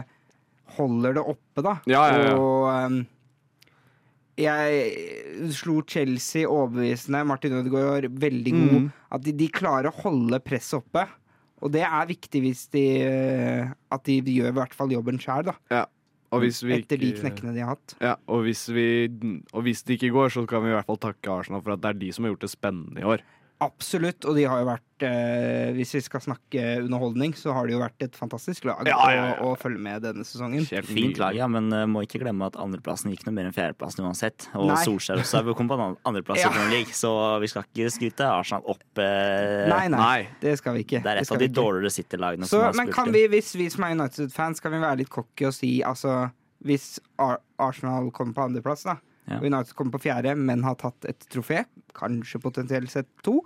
holder 0.78 1.16
det 1.16 1.24
oppe, 1.24 1.64
da. 1.64 1.78
Ja, 1.88 2.02
ja, 2.12 2.24
ja. 2.28 2.34
Og 2.36 2.68
um, 2.92 2.98
jeg 4.38 5.52
slo 5.58 5.82
Chelsea 5.90 6.46
overbevisende. 6.46 7.24
Martin 7.28 7.58
Ødegaard 7.58 8.10
veldig 8.22 8.54
god. 8.54 8.76
Mm. 8.84 8.90
At 9.18 9.26
de, 9.26 9.34
de 9.38 9.50
klarer 9.54 9.90
å 9.90 9.98
holde 10.04 10.40
presset 10.46 10.80
oppe. 10.80 11.08
Og 11.66 11.74
det 11.74 11.82
er 11.88 12.10
viktig 12.10 12.44
hvis 12.44 12.68
de 12.70 12.84
uh, 13.02 13.70
At 13.90 14.04
de 14.06 14.20
gjør 14.22 14.52
i 14.52 14.58
hvert 14.60 14.76
fall 14.78 14.92
jobben 14.94 15.18
sjøl, 15.22 15.48
da. 15.50 15.86
Hvis 16.38 16.60
vi 16.66 16.76
Etter 16.76 17.00
de 17.00 17.14
knekkene 17.16 17.54
de 17.56 17.64
har 17.64 17.78
hatt. 17.78 17.96
Ja, 18.04 18.18
og 18.28 18.44
hvis, 18.46 18.66
vi, 18.76 19.08
og 19.56 19.64
hvis 19.66 19.86
det 19.88 19.96
ikke 19.96 20.12
går, 20.14 20.34
så 20.36 20.44
kan 20.50 20.66
vi 20.66 20.74
i 20.74 20.76
hvert 20.76 20.90
fall 20.90 21.00
takke 21.00 21.32
Arsenal 21.32 21.64
for 21.64 21.78
at 21.78 21.82
det 21.86 21.94
er 21.94 22.02
de 22.02 22.10
som 22.14 22.28
har 22.28 22.34
gjort 22.36 22.44
det 22.44 22.52
spennende 22.52 23.02
i 23.02 23.08
år. 23.08 23.24
Absolutt. 23.64 24.26
Og 24.30 24.36
de 24.38 24.44
har 24.46 24.60
jo 24.62 24.68
vært 24.68 25.06
eh, 25.08 25.72
Hvis 25.74 25.96
vi 25.96 26.02
skal 26.06 26.22
snakke 26.22 26.62
underholdning, 26.84 27.34
så 27.38 27.56
har 27.56 27.66
det 27.66 27.74
jo 27.74 27.80
vært 27.82 28.04
et 28.06 28.18
fantastisk 28.18 28.68
lag 28.70 28.86
Ja, 28.86 28.98
ja, 29.10 29.24
ja. 29.32 29.32
Å, 29.42 29.56
å 29.56 29.58
følge 29.58 29.82
med 29.82 30.04
denne 30.06 30.26
sesongen. 30.28 30.62
Helt 30.70 30.90
Fint 30.92 31.18
lag, 31.22 31.34
ja, 31.38 31.48
men 31.50 31.72
uh, 31.74 31.86
må 31.90 32.04
ikke 32.06 32.22
glemme 32.22 32.46
at 32.52 32.60
andreplassen 32.62 33.10
gikk 33.14 33.26
noe 33.26 33.34
mer 33.34 33.50
enn 33.50 33.56
fjerdeplassen 33.56 34.06
uansett. 34.06 34.46
Og 34.54 34.70
Nei. 34.70 34.78
Solskjær 34.86 35.24
også 35.24 35.42
er 35.42 35.50
kommet 35.58 35.74
på 35.74 35.90
andreplass 36.12 36.44
Ja. 36.44 36.52
i 36.52 36.54
Premier 36.54 36.76
League, 36.76 36.94
så 36.98 37.12
vi 37.42 37.50
skal 37.50 37.66
ikke 37.66 37.90
skryte 37.98 38.30
Arsenal 38.30 38.70
opp. 38.70 38.86
Eh, 39.02 39.66
Nei, 39.74 39.88
nei, 39.90 39.98
Nei. 39.98 40.30
det 40.44 40.58
skal 40.62 40.78
vi 40.78 40.86
ikke. 40.86 41.02
Det 41.02 41.16
er 41.16 41.24
et 41.24 41.34
av 41.34 41.42
de 41.42 41.50
dårligere 41.58 41.94
City-lagene 41.98 42.50
som 42.50 42.62
har 42.62 42.78
men 42.78 42.94
kan 42.94 43.10
vi, 43.14 43.26
hvis 43.32 43.56
vi 43.58 43.72
som 43.74 43.88
er 43.88 43.98
United-fans, 43.98 44.62
kan 44.62 44.74
vi 44.76 44.84
være 44.86 45.02
litt 45.02 45.14
cocky 45.14 45.50
og 45.50 45.56
si 45.58 45.80
altså 45.86 46.28
Hvis 46.66 46.98
Ar 47.22 47.38
Arsenal 47.62 48.10
kommer 48.14 48.34
på 48.38 48.46
andreplass, 48.48 48.86
da, 48.86 48.98
Ja. 49.28 49.40
United 49.44 49.76
kommer 49.76 49.96
på 49.98 50.06
fjerde, 50.08 50.34
men 50.40 50.64
har 50.64 50.78
tatt 50.80 51.08
et 51.10 51.28
trofé, 51.32 51.66
kanskje 51.98 52.42
potensielt 52.44 52.92
sett 52.94 53.10
to, 53.28 53.42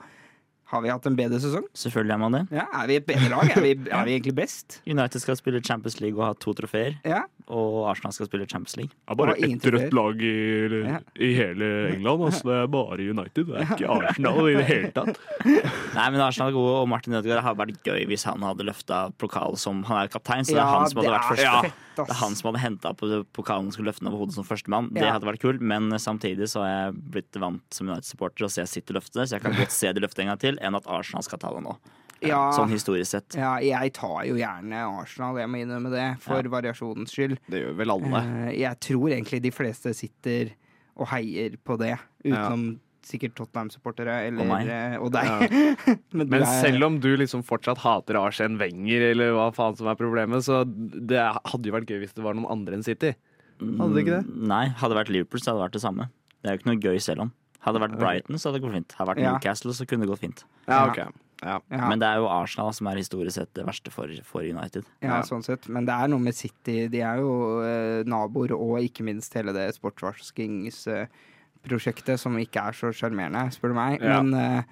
har 0.71 0.81
vi 0.85 0.89
hatt 0.89 1.05
en 1.09 1.15
bedre 1.19 1.39
sesong? 1.43 1.65
Selvfølgelig 1.75 2.13
er 2.15 2.21
man 2.21 2.31
det. 2.37 2.41
Ja, 2.55 2.65
Er 2.81 2.87
vi 2.87 2.95
et 3.01 3.05
bedre 3.05 3.29
lag? 3.33 3.51
Er 3.57 3.61
vi, 3.65 3.71
er 3.91 4.05
vi 4.07 4.15
egentlig 4.17 4.35
best? 4.37 4.79
United 4.87 5.19
skal 5.21 5.35
spille 5.39 5.61
Champions 5.63 5.99
League 6.01 6.17
og 6.19 6.25
ha 6.29 6.33
to 6.39 6.53
trofeer, 6.57 6.95
Ja. 7.05 7.23
og 7.51 7.89
Arsenal 7.91 8.13
skal 8.15 8.27
spille 8.31 8.47
Champions 8.47 8.77
League. 8.79 8.93
Det 8.95 9.11
er 9.11 9.19
bare 9.19 9.35
Og 9.35 9.43
ingen 9.43 9.59
ett 9.59 9.67
rødt 9.67 9.89
trofeer. 9.91 9.97
lag 9.99 10.23
i, 10.23 11.27
i 11.27 11.33
hele 11.35 11.69
England. 11.97 12.23
Altså. 12.29 12.43
Det 12.47 12.57
er 12.63 12.67
bare 12.71 13.09
United. 13.11 13.45
Det 13.51 13.55
er 13.59 13.75
ikke 13.75 13.91
Arsenal 13.97 14.49
i 14.49 14.55
det 14.55 14.65
hele 14.71 14.91
tatt. 14.95 15.19
Nei, 15.97 16.07
men 16.15 16.21
Arsenal 16.23 16.49
er 16.51 16.57
gode, 16.57 16.73
og 16.81 16.89
Martin 16.91 17.13
Ødegaard 17.19 17.43
hadde 17.45 17.61
vært 17.65 17.83
gøy 17.85 18.05
hvis 18.11 18.23
han 18.29 18.41
hadde 18.47 18.65
løfta 18.67 19.03
pokal 19.21 19.57
som 19.59 19.83
Han 19.89 20.05
er 20.05 20.11
kaptein, 20.13 20.45
så 20.47 20.55
det 20.55 20.61
er 20.61 20.65
Ja, 20.65 20.79
han 20.79 20.89
som 20.89 21.01
hadde 21.01 21.09
det 21.09 21.15
vært 21.17 21.25
er 21.25 21.35
første. 21.35 21.61
fett, 21.67 21.73
ass. 21.75 21.87
Det 22.01 22.05
er 22.15 22.19
han 22.21 22.35
som 22.39 22.47
hadde 22.47 22.61
henta 22.63 22.93
på 22.95 23.07
pokalen 23.35 23.67
og 23.67 23.73
skulle 23.75 23.89
løfte 23.91 23.99
den 24.05 24.09
over 24.13 24.21
hodet 24.23 24.33
som 24.37 24.45
førstemann. 24.47 24.87
Det 24.95 25.03
Ja. 25.03 25.11
hadde 25.17 25.27
vært 25.27 25.41
kult, 25.43 25.59
men 25.61 25.89
samtidig 25.99 26.47
så 26.47 26.61
har 26.63 26.69
jeg 26.71 27.01
blitt 27.11 27.35
vant 27.41 27.61
som 27.73 27.89
United-supporter 27.89 28.45
å 28.47 28.49
se 28.49 28.63
City 28.65 28.93
løfte 28.95 29.19
det, 29.19 29.27
så 29.27 29.35
jeg 29.35 29.41
kan 29.43 29.51
godt 29.59 29.71
se 29.75 29.91
de 29.91 29.99
løfte 29.99 30.19
en 30.23 30.31
gang 30.31 30.39
til, 30.39 30.57
enn 30.61 30.77
at 30.77 30.87
Arsenal 30.87 31.25
skal 31.25 31.41
ta 31.41 31.51
det 31.55 31.63
nå. 31.65 31.75
Ja. 32.21 32.51
Sånn 32.53 32.69
historisk 32.69 33.09
sett. 33.15 33.33
Ja, 33.39 33.55
jeg 33.65 33.93
tar 33.97 34.21
jo 34.29 34.35
gjerne 34.37 34.83
Arsenal, 35.01 35.39
jeg 35.41 35.49
må 35.49 35.57
innrømme 35.63 35.89
det, 35.89 36.05
for 36.21 36.45
variasjonens 36.53 37.09
skyld. 37.15 37.39
Det 37.49 37.63
gjør 37.63 37.75
vel 37.79 37.93
alle. 37.95 38.21
Eh, 38.21 38.59
Jeg 38.61 38.77
tror 38.85 39.09
egentlig 39.09 39.41
de 39.41 39.51
fleste 39.55 39.93
sitter 39.97 40.51
og 40.95 41.07
heier 41.15 41.55
på 41.65 41.79
det, 41.81 41.95
utenom 42.27 42.75
sikkert 43.01 43.33
Tottenham-supportere 43.33 44.27
eller 44.27 44.45
Og 44.45 44.67
eh, 44.69 44.97
og 45.01 45.09
deg. 45.15 45.55
Men, 46.13 46.27
Men 46.29 46.43
er- 46.45 46.61
selv 46.61 46.85
om 46.85 46.99
du 47.01 47.09
liksom 47.17 47.41
fortsatt 47.43 47.81
hater 47.81 48.19
Arsen 48.21 48.59
Wenger, 48.61 49.07
eller 49.15 49.33
hva 49.33 49.47
faen 49.57 49.73
som 49.79 49.89
er 49.89 49.97
problemet, 49.97 50.45
så 50.45 50.61
det 50.69 51.17
hadde 51.17 51.65
jo 51.65 51.73
vært 51.73 51.89
gøy 51.89 52.03
hvis 52.05 52.13
det 52.13 52.21
var 52.23 52.37
noen 52.37 52.51
andre 52.53 52.77
enn 52.77 52.85
City. 52.85 53.15
Hadde 53.57 53.93
det 53.97 54.03
ikke 54.05 54.19
det? 54.19 54.25
Mm, 54.29 54.45
Nei, 54.53 54.63
hadde 54.77 54.93
det 54.93 54.99
vært 55.01 55.09
Liverpool, 55.17 55.41
så 55.41 55.51
hadde 55.55 55.57
det 55.63 55.65
vært 55.71 55.79
det 55.79 55.81
samme. 55.89 56.07
Det 56.41 56.49
er 56.49 56.53
jo 56.55 56.61
ikke 56.61 56.69
noe 56.69 56.81
gøy 56.85 57.01
selv 57.01 57.25
om. 57.25 57.33
Hadde 57.61 57.77
det 57.77 57.83
vært 57.89 57.99
Brighton, 58.01 58.39
så 58.41 58.49
hadde 58.49 58.57
det 58.59 58.65
gått 58.67 58.73
fint. 58.79 58.91
Hadde 58.97 59.13
det 59.13 59.21
vært 59.21 59.27
Newcastle, 59.35 59.73
så 59.77 59.85
kunne 59.85 60.01
det 60.07 60.09
gått 60.09 60.23
fint. 60.23 60.39
Ja, 60.67 60.87
ok. 60.89 60.97
Ja. 61.41 61.55
Men 61.73 61.97
det 62.01 62.05
er 62.07 62.17
jo 62.21 62.27
Arsenal 62.29 62.69
som 62.77 62.85
er 62.91 62.97
historisk 63.01 63.33
sett 63.39 63.49
det 63.57 63.63
verste 63.65 63.89
for, 63.93 64.05
for 64.25 64.41
United. 64.45 64.83
ja, 65.01 65.07
Ja. 65.15 65.21
sånn 65.25 65.41
sett. 65.45 65.65
Men 65.69 65.85
det 65.89 65.93
er 65.93 66.07
noe 66.13 66.19
med 66.21 66.35
City. 66.37 66.83
De 66.87 66.99
er 67.01 67.17
jo 67.21 67.31
eh, 67.65 68.03
naboer, 68.05 68.51
og 68.53 68.77
ikke 68.81 69.03
minst 69.07 69.33
hele 69.33 69.53
det 69.53 69.71
sportsvaskingsprosjektet, 69.77 72.19
som 72.21 72.37
ikke 72.41 72.61
er 72.69 72.73
så 72.77 72.91
sjarmerende, 72.95 73.43
spør 73.55 73.69
du 73.73 73.77
meg. 73.77 74.01
Ja. 74.01 74.21
Men 74.21 74.33
eh, 74.37 74.63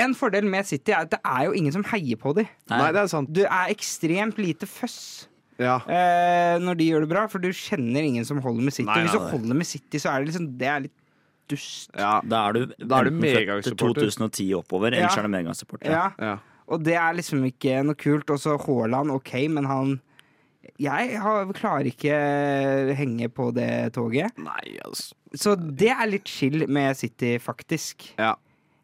en 0.00 0.14
fordel 0.18 0.46
med 0.50 0.66
City 0.68 0.92
er 0.94 1.00
at 1.06 1.12
det 1.14 1.20
er 1.24 1.42
jo 1.48 1.52
ingen 1.58 1.74
som 1.74 1.84
heier 1.90 2.18
på 2.20 2.34
dem. 2.38 2.48
Nei, 2.72 2.90
det 2.94 3.00
er 3.04 3.10
sant. 3.12 3.32
Du 3.34 3.42
er 3.44 3.72
ekstremt 3.74 4.38
lite 4.40 4.66
føss. 4.70 5.00
Ja. 5.58 5.80
eh, 5.90 6.54
når 6.62 6.74
de 6.78 6.84
gjør 6.92 7.02
det 7.02 7.10
bra, 7.10 7.24
for 7.26 7.42
du 7.42 7.48
kjenner 7.50 8.02
ingen 8.06 8.24
som 8.26 8.38
holder 8.44 8.62
med 8.68 8.74
City. 8.76 8.86
Nei, 8.86 9.00
Hvis 9.06 9.16
du 9.16 9.24
holder 9.32 9.56
med 9.58 9.66
City, 9.66 9.98
så 9.98 10.12
er 10.12 10.16
det 10.22 10.28
liksom 10.30 10.46
Det 10.58 10.68
er 10.70 10.80
litt 10.86 10.94
dust. 11.48 11.90
ja. 11.96 12.20
Da 12.24 12.48
er 12.48 12.52
du, 12.52 12.66
Da 12.78 13.00
er 13.00 13.08
du 13.08 13.10
enten 13.10 13.22
født 13.22 13.38
medgangssupporter. 13.38 14.10
2010 14.10 14.54
oppover, 14.58 14.94
Ja. 14.96 15.08
er 15.10 15.22
du 15.22 15.28
medgangssupporter. 15.28 15.90
Ja. 15.90 16.10
ja. 16.18 16.36
Og 16.68 16.82
det 16.84 16.94
er 17.00 17.14
liksom 17.16 17.44
ikke 17.48 17.82
noe 17.84 17.94
kult. 17.96 18.28
Og 18.30 18.38
så 18.38 18.58
Haaland, 18.60 19.10
OK, 19.10 19.32
men 19.48 19.64
han 19.64 20.00
Jeg 20.78 21.16
har, 21.22 21.46
klarer 21.56 21.86
ikke 21.88 22.94
henge 22.94 23.28
på 23.32 23.48
det 23.56 23.94
toget. 23.94 24.36
Nei, 24.38 24.76
altså. 24.84 25.14
Så 25.34 25.54
det 25.56 25.88
er 25.90 26.06
litt 26.10 26.28
chill 26.28 26.66
med 26.68 26.94
City, 26.96 27.38
faktisk. 27.40 28.10
Ja, 28.18 28.34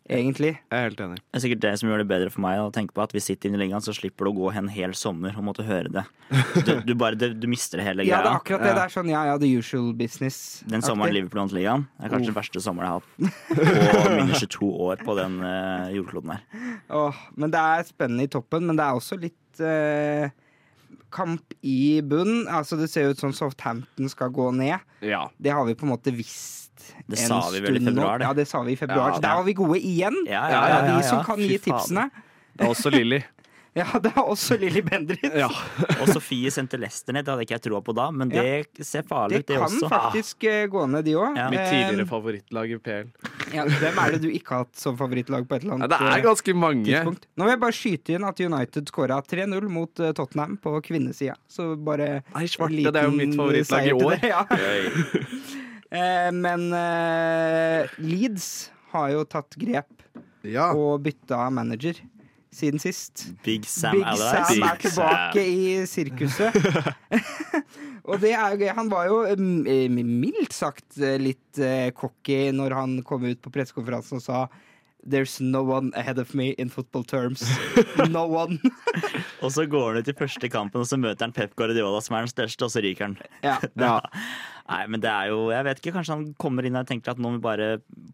Egentlig. 0.05 0.51
jeg 0.61 0.77
er 0.77 0.83
helt 0.85 1.01
enig. 1.01 1.17
Det 1.17 1.39
er 1.39 1.43
sikkert 1.47 1.61
det 1.63 1.71
som 1.81 1.89
gjør 1.89 2.03
det 2.03 2.07
bedre 2.11 2.33
for 2.33 2.45
meg 2.45 2.59
å 2.61 2.67
tenke 2.75 2.93
på 2.93 3.01
at 3.01 3.15
vi 3.17 3.23
sitter 3.25 3.49
inne 3.49 3.57
i 3.57 3.63
ligaen, 3.63 3.81
så 3.85 3.95
slipper 3.97 4.29
du 4.29 4.31
å 4.31 4.35
gå 4.37 4.51
en 4.53 4.69
hel 4.69 4.93
sommer 4.99 5.33
og 5.33 5.47
måtte 5.47 5.65
høre 5.65 5.89
det. 5.95 6.05
Du, 6.67 6.73
du 6.85 6.93
bare, 6.99 7.17
du, 7.17 7.31
du 7.33 7.47
mister 7.49 7.81
hele 7.81 8.05
greia. 8.05 8.19
Ja, 8.19 8.21
det 8.27 8.33
er 8.35 8.39
akkurat 8.43 8.65
det. 8.67 8.69
Ja. 8.69 8.77
Det 8.77 8.85
er 8.85 8.95
sånn 8.99 9.09
ja, 9.09 9.23
ja, 9.31 9.39
the 9.41 9.49
usual 9.49 9.95
business. 9.97 10.39
Den 10.69 10.85
sommeren. 10.85 11.15
Liverpool 11.17 11.45
vant 11.45 11.57
ligaen, 11.57 11.87
er 12.03 12.13
kanskje 12.13 12.33
den 12.33 12.37
verste 12.37 12.61
sommeren 12.65 12.91
jeg 12.91 12.93
har 12.93 13.01
hatt 13.01 14.05
på 14.05 14.15
mine 14.19 14.41
22 14.45 14.71
år 14.91 15.05
på 15.09 15.17
den 15.21 15.41
uh, 15.41 15.89
jordkloden 15.95 16.35
her. 16.37 16.71
Åh, 17.01 17.27
men 17.41 17.55
det 17.55 17.65
er 17.75 17.89
spennende 17.89 18.29
i 18.29 18.33
toppen, 18.37 18.69
men 18.69 18.81
det 18.81 18.85
er 18.85 19.01
også 19.01 19.19
litt 19.25 19.65
uh, 19.65 20.29
kamp 21.15 21.57
i 21.65 22.03
bunn. 22.05 22.45
Altså, 22.45 22.77
det 22.81 22.91
ser 22.93 23.09
ut 23.13 23.25
som 23.25 23.33
Southampton 23.33 24.13
skal 24.13 24.33
gå 24.35 24.51
ned. 24.57 24.85
Ja. 25.01 25.29
Det 25.39 25.55
har 25.55 25.65
vi 25.69 25.77
på 25.79 25.89
en 25.89 25.95
måte 25.95 26.13
visst 26.13 26.64
Det 27.07 27.21
en 27.21 27.29
sa 27.29 27.41
vi 27.53 27.61
vel 27.65 27.77
i 27.81 27.85
februar, 27.85 28.19
det. 28.19 28.29
Ja, 28.29 28.33
det 28.41 28.49
sa 28.49 28.63
vi 28.67 28.73
i 28.73 28.81
februar. 28.81 29.15
Ja, 29.17 29.23
der 29.25 29.39
var 29.41 29.45
vi 29.49 29.55
gode 29.59 29.79
igjen. 29.81 30.21
Ja, 30.27 30.45
ja, 30.51 30.65
ja, 30.69 30.83
ja, 30.87 30.99
de 30.99 31.09
som 31.09 31.25
kan 31.27 31.37
Fy 31.41 31.49
gi 31.55 31.59
faen. 31.59 31.79
tipsene. 31.79 32.11
Det 32.55 32.67
er 32.67 32.75
også 32.75 32.91
Lilly. 32.95 33.23
Ja, 33.75 33.89
det 33.99 34.13
er 34.15 34.23
også 34.23 34.55
Lilly 34.55 34.85
Bendriss. 34.87 35.33
Ja. 35.35 35.49
Og 35.99 36.07
Sofie 36.07 36.47
sendte 36.55 36.79
Lester 36.79 37.11
ned, 37.17 37.25
det 37.27 37.33
hadde 37.33 37.43
ikke 37.43 37.57
jeg 37.57 37.63
troa 37.65 37.81
på 37.83 37.95
da, 37.99 38.05
men 38.15 38.31
det 38.31 38.85
ser 38.87 39.03
farlig 39.03 39.41
Det 39.41 39.41
ut, 39.41 39.49
det 39.49 39.57
kan 39.65 39.91
faktisk 39.91 40.47
ah. 40.47 40.61
gå 40.71 40.85
ned, 40.93 41.03
de 41.09 41.17
òg. 41.19 41.35
Ja. 41.41 41.49
Mitt 41.51 41.65
tidligere 41.73 42.07
favorittlag 42.07 42.71
i 42.71 42.79
PL. 42.79 43.11
ja, 43.51 43.65
hvem 43.67 43.99
er 44.05 44.15
det 44.15 44.21
du 44.23 44.29
ikke 44.31 44.55
har 44.55 44.63
hatt 44.63 44.79
som 44.79 44.95
favorittlag 45.01 45.49
på 45.51 45.59
et 45.59 45.67
eller 45.67 45.75
annet 45.75 45.91
Ja, 45.91 45.91
det 45.91 46.07
er 46.07 46.21
eh, 46.21 46.23
ganske 46.29 46.55
mange. 46.55 46.87
tidspunkt? 46.87 47.27
Nå 47.35 47.49
vil 47.49 47.55
jeg 47.57 47.63
bare 47.67 47.79
skyte 47.81 48.15
inn 48.15 48.29
at 48.31 48.45
United 48.47 48.95
skåra 48.95 49.19
3-0 49.35 49.69
mot 49.81 50.05
eh, 50.07 50.15
Tottenham 50.15 50.55
på 50.63 50.77
kvinnesida. 50.87 51.35
Så 51.51 51.73
bare 51.75 52.23
Nei, 52.31 52.47
svarte, 52.47 52.79
det 52.79 53.03
er 53.03 53.11
jo 53.11 53.19
mitt 53.19 53.35
favorittlag 53.35 53.91
i 53.91 53.99
år. 53.99 54.19
det, 54.23 54.31
Ja. 54.31 54.47
Eh, 55.95 56.31
men 56.35 56.67
eh, 56.75 57.93
Leeds 58.03 58.49
har 58.95 59.13
jo 59.15 59.23
tatt 59.31 59.55
grep 59.61 60.03
Ja. 60.45 60.73
og 60.75 61.03
bytta 61.07 61.47
manager 61.55 62.01
siden 62.55 62.79
sist. 62.83 63.25
Big 63.43 63.65
Sam 63.67 63.97
Big 63.99 64.05
Sam 64.19 64.19
Sam 64.19 64.43
er 64.43 64.51
tilbake 64.51 64.91
tilbake 64.91 65.47
i 65.47 65.87
sirkuset. 65.91 66.55
og 68.09 68.21
det 68.23 68.35
er 68.35 68.53
jo 68.55 68.61
gøy. 68.63 68.69
Han 68.77 68.91
var 68.93 69.09
jo 69.11 69.23
eh, 69.31 69.89
mildt 69.91 70.55
sagt 70.55 70.99
litt 70.99 71.63
cocky 71.99 72.53
når 72.55 72.77
han 72.79 72.99
kom 73.07 73.27
ut 73.27 73.43
på 73.43 73.55
pressekonferansen 73.55 74.21
og 74.21 74.27
sa 74.27 74.45
There's 75.07 75.39
no 75.41 75.63
one 75.63 75.91
ahead 75.95 76.19
of 76.19 76.33
me 76.35 76.55
in 76.57 76.71
football 76.71 77.05
terms. 77.05 77.45
No 78.09 78.25
one. 78.27 78.59
Og 79.45 79.51
så 79.53 79.67
går 79.69 79.91
han 79.93 80.01
ut 80.01 80.09
i 80.09 80.15
første 80.17 80.49
kampen, 80.49 80.81
og 80.81 80.87
så 80.89 80.97
møter 80.97 81.27
han 81.27 81.33
Pep 81.37 81.53
Guardiola, 81.59 82.01
som 82.01 82.17
er 82.17 82.25
den 82.25 82.31
største, 82.33 82.65
og 82.65 82.71
så 82.73 82.81
ryker 82.85 83.11
han. 83.11 83.17
Ja. 83.45 83.59
Ja. 83.77 83.99
Nei, 84.65 84.87
men 84.89 85.03
det 85.05 85.11
er 85.13 85.27
jo 85.29 85.51
Jeg 85.53 85.65
vet 85.67 85.81
ikke, 85.83 85.93
kanskje 85.99 86.15
han 86.15 86.23
kommer 86.41 86.65
inn 86.65 86.79
og 86.81 86.87
tenker 86.89 87.13
at 87.13 87.19
nå 87.21 87.29
må 87.29 87.37
vi 87.37 87.43
bare, 87.45 87.67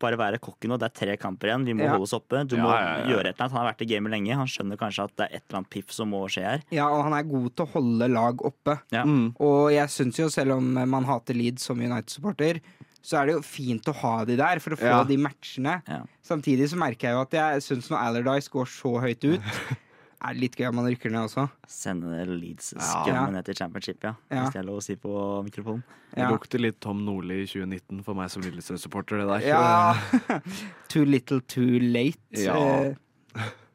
bare 0.02 0.18
være 0.18 0.40
kokken, 0.42 0.72
og 0.74 0.80
Det 0.82 0.88
er 0.88 0.96
tre 0.98 1.14
kamper 1.22 1.52
igjen, 1.52 1.66
vi 1.68 1.76
må 1.78 1.84
Ja. 1.86 1.92
holde 1.94 2.08
oss 2.08 2.14
oppe. 2.16 2.40
Du 2.50 2.56
Ja, 2.58 2.64
må 2.64 2.72
ja, 2.74 2.88
ja. 3.04 3.04
gjøre 3.12 3.30
et 3.30 3.36
eller 3.36 3.44
annet. 3.46 3.54
Han 3.54 3.60
har 3.62 3.68
vært 3.70 3.84
i 3.86 3.88
gamet 3.92 4.10
lenge. 4.16 4.34
Han 4.40 4.50
skjønner 4.50 4.80
kanskje 4.80 5.04
at 5.06 5.14
det 5.14 5.28
er 5.28 5.36
et 5.38 5.44
eller 5.46 5.60
annet 5.60 5.70
piff 5.76 5.94
som 5.94 6.10
må 6.10 6.24
skje 6.26 6.42
her. 6.48 6.64
ja, 6.74 6.88
og 6.90 7.04
han 7.06 7.14
er 7.20 7.30
god 7.30 7.54
til 7.54 7.66
å 7.68 7.72
holde 7.76 8.08
lag 8.10 8.42
oppe. 8.50 8.80
Ja. 8.90 9.04
Mm. 9.06 9.28
Og 9.38 9.70
jeg 9.76 9.94
syns 9.94 10.18
jo, 10.18 10.26
selv 10.28 10.56
om 10.58 10.72
man 10.90 11.06
hater 11.06 11.38
Leeds 11.38 11.70
som 11.70 11.78
United-supporter, 11.78 12.58
så 13.02 13.20
er 13.20 13.26
det 13.30 13.34
jo 13.38 13.42
fint 13.42 13.84
å 13.88 13.94
ha 14.02 14.24
de 14.28 14.36
der 14.36 14.58
for 14.60 14.70
å 14.76 14.80
få 14.80 14.84
Ja. 14.90 15.04
de 15.04 15.16
matchene. 15.16 15.82
Ja. 15.88 16.02
Samtidig 16.22 16.68
så 16.68 16.76
merker 16.76 17.08
jeg 17.08 17.16
jo 17.16 17.20
at 17.22 17.30
jeg 17.32 17.62
syns 17.64 17.88
når 17.90 17.98
Alardis 18.06 18.48
går 18.52 18.66
så 18.68 19.00
høyt 19.00 19.24
ut, 19.24 19.40
er 20.22 20.34
det 20.34 20.40
litt 20.42 20.56
gøy 20.60 20.68
om 20.68 20.76
man 20.76 20.84
rykker 20.90 21.10
ned 21.10 21.24
også. 21.30 21.46
Sende 21.66 22.26
Leeds 22.28 22.74
Ja. 22.76 23.26
ned 23.32 23.44
til 23.46 23.54
championship, 23.56 24.02
ja. 24.04 24.14
Ja. 24.30 24.42
Hvis 24.44 24.52
det 24.52 24.60
er 24.60 24.68
lov 24.68 24.78
å 24.78 24.84
si 24.84 24.96
på 24.96 25.14
mikrofonen. 25.46 25.82
Det 26.12 26.18
Ja. 26.24 26.28
lukter 26.30 26.60
litt 26.60 26.78
Tom 26.80 27.04
Nordli 27.06 27.42
i 27.42 27.46
2019 27.46 28.02
for 28.04 28.14
meg 28.14 28.28
som 28.30 28.42
Lillestrøm-supporter, 28.42 29.16
det 29.22 29.28
der. 29.28 29.48
Ja. 29.48 29.94
too 30.88 31.04
little, 31.06 31.40
too 31.40 31.78
late. 31.80 32.18
Ja. 32.32 32.54
eh, 32.56 32.94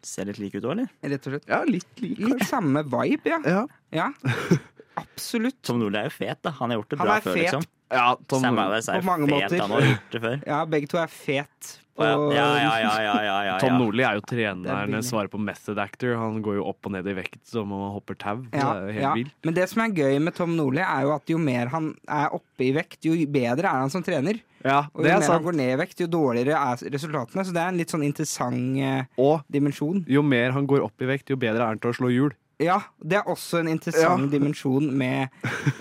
Ser 0.05 0.25
litt 0.29 0.37
like 0.37 0.53
ut 0.59 0.63
òg, 0.69 0.71
eller? 0.77 0.89
rett 1.01 1.25
og 1.25 1.33
slett. 1.33 1.47
Ja, 1.49 1.63
litt 1.65 1.97
lik, 1.99 2.19
Litt 2.19 2.43
samme 2.45 2.83
vibe, 2.85 3.25
ja. 3.25 3.39
Ja. 3.41 3.65
ja. 3.91 4.11
Absolutt. 5.01 5.57
Tom 5.65 5.79
Nordli 5.81 5.97
er 5.99 6.09
jo 6.09 6.13
fet, 6.13 6.41
da. 6.45 6.51
Han 6.59 6.69
har 6.71 6.77
gjort 6.79 6.89
det 6.93 6.99
Han 6.99 7.07
bra 7.07 7.15
før, 7.23 7.33
fet. 7.33 7.41
liksom. 7.47 7.65
Ja 7.91 8.15
Tom 8.27 8.41
Sam. 8.41 8.57
Allardyce 8.59 8.93
er 8.93 9.01
På 9.01 9.09
mange 9.11 9.27
fet, 9.29 9.51
måter. 9.51 9.61
han 9.61 9.73
har 9.75 9.89
gjort 9.89 10.13
det 10.15 10.21
før. 10.21 10.37
Ja, 10.47 10.61
begge 10.65 10.89
to 10.91 11.01
er 11.01 11.11
fet 11.11 11.73
Ja, 11.95 12.09
ja, 12.35 12.47
ja, 12.59 12.71
ja, 12.81 12.95
ja, 12.99 13.13
ja, 13.23 13.35
ja, 13.47 13.59
Tom. 13.61 13.77
Nordli 13.79 14.03
er 14.03 14.17
jo 14.17 14.23
er 14.23 14.27
treneren, 14.27 14.97
svarer 15.05 15.29
på 15.31 15.39
method 15.39 15.79
actor. 15.79 16.17
Han 16.19 16.41
går 16.43 16.57
jo 16.57 16.65
opp 16.67 16.89
og 16.89 16.91
ned 16.91 17.07
i 17.07 17.13
vekt 17.15 17.39
som 17.47 17.71
om 17.71 17.85
han 17.85 17.93
hopper 17.95 18.17
tau. 18.19 18.41
Men 18.51 19.55
det 19.55 19.69
som 19.71 19.85
er 19.85 19.93
gøy 19.95 20.19
med 20.19 20.35
Tom 20.35 20.57
Nordli, 20.57 20.83
er 20.83 21.05
jo 21.07 21.13
at 21.15 21.31
jo 21.31 21.39
mer 21.39 21.71
han 21.71 21.93
er 22.03 22.35
oppe 22.35 22.67
i 22.67 22.73
vekt, 22.75 22.99
jo 23.07 23.15
bedre 23.31 23.71
er 23.71 23.85
han 23.85 23.93
som 23.93 24.03
trener. 24.03 24.41
Ja, 24.65 24.81
Og 24.91 25.05
jo 25.05 25.07
mer 25.07 25.19
mer 25.21 25.29
han 25.37 25.43
går 25.45 25.55
ned 25.61 25.71
i 25.71 25.79
vekt, 25.85 25.99
jo 26.01 26.07
dårligere 26.11 26.57
er 26.57 26.91
resultatene. 26.91 27.45
Så 27.45 27.53
det 27.55 27.63
er 27.63 27.71
en 27.71 27.79
litt 27.79 27.93
sånn 27.93 28.03
interessant 28.03 28.79
eh, 28.81 29.05
Og 29.21 29.45
dimensjon. 29.47 30.03
jo 30.09 30.23
mer 30.25 30.51
han 30.57 30.67
går 30.67 30.83
opp 30.83 30.99
i 31.05 31.07
vekt, 31.13 31.29
jo 31.31 31.37
bedre 31.39 31.61
er 31.63 31.75
han 31.75 31.79
til 31.79 31.93
å 31.93 31.97
slå 32.01 32.11
hjul. 32.11 32.33
Ja, 32.63 32.77
det 33.03 33.17
er 33.19 33.27
også 33.27 33.59
en 33.59 33.67
interessant 33.67 34.29
Ja. 34.29 34.31
dimensjon 34.31 34.85
med, 34.95 35.27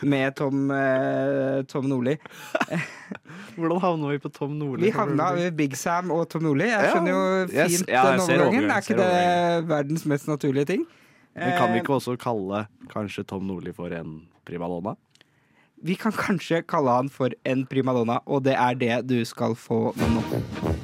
med 0.03 0.35
Tom, 0.35 0.71
eh, 0.75 1.63
Tom 1.71 1.85
Nordli. 1.87 2.17
Hvordan 3.55 3.79
havna 3.85 4.11
vi 4.11 4.19
på 4.19 4.33
Tom 4.35 4.57
Nordli? 4.59 4.89
Vi 4.89 4.91
havna 4.97 5.29
ved 5.37 5.53
Big 5.57 5.77
Sam 5.79 6.11
og 6.11 6.27
Tom 6.33 6.43
Nordli. 6.43 6.67
Jeg 6.73 6.91
skjønner 6.91 7.15
jo 7.15 7.23
fint 7.47 7.55
yes. 7.55 7.85
ja, 7.89 8.03
den 8.11 8.21
overgangen. 8.25 8.41
overgangen, 8.41 8.71
Er 8.71 8.83
ikke 8.83 8.99
det 8.99 9.69
verdens 9.71 10.07
mest 10.11 10.27
naturlige 10.29 10.65
ting? 10.73 10.87
Men 11.37 11.55
kan 11.59 11.71
vi 11.73 11.79
Eh, 11.79 11.83
ikke 11.85 11.95
også 11.95 12.17
kalle 12.19 12.67
kanskje 12.91 13.25
Tom 13.27 13.47
Nordli 13.47 13.73
for 13.75 13.95
en 13.95 14.23
primadonna? 14.47 14.97
Vi 15.85 15.95
kan 16.01 16.13
kanskje 16.13 16.63
kalle 16.67 16.91
han 16.91 17.09
for 17.13 17.31
en 17.45 17.67
primadonna, 17.67 18.19
og 18.27 18.45
det 18.45 18.55
er 18.59 18.75
det 18.75 19.07
du 19.11 19.25
skal 19.25 19.55
få 19.55 19.93
nå. 19.99 20.84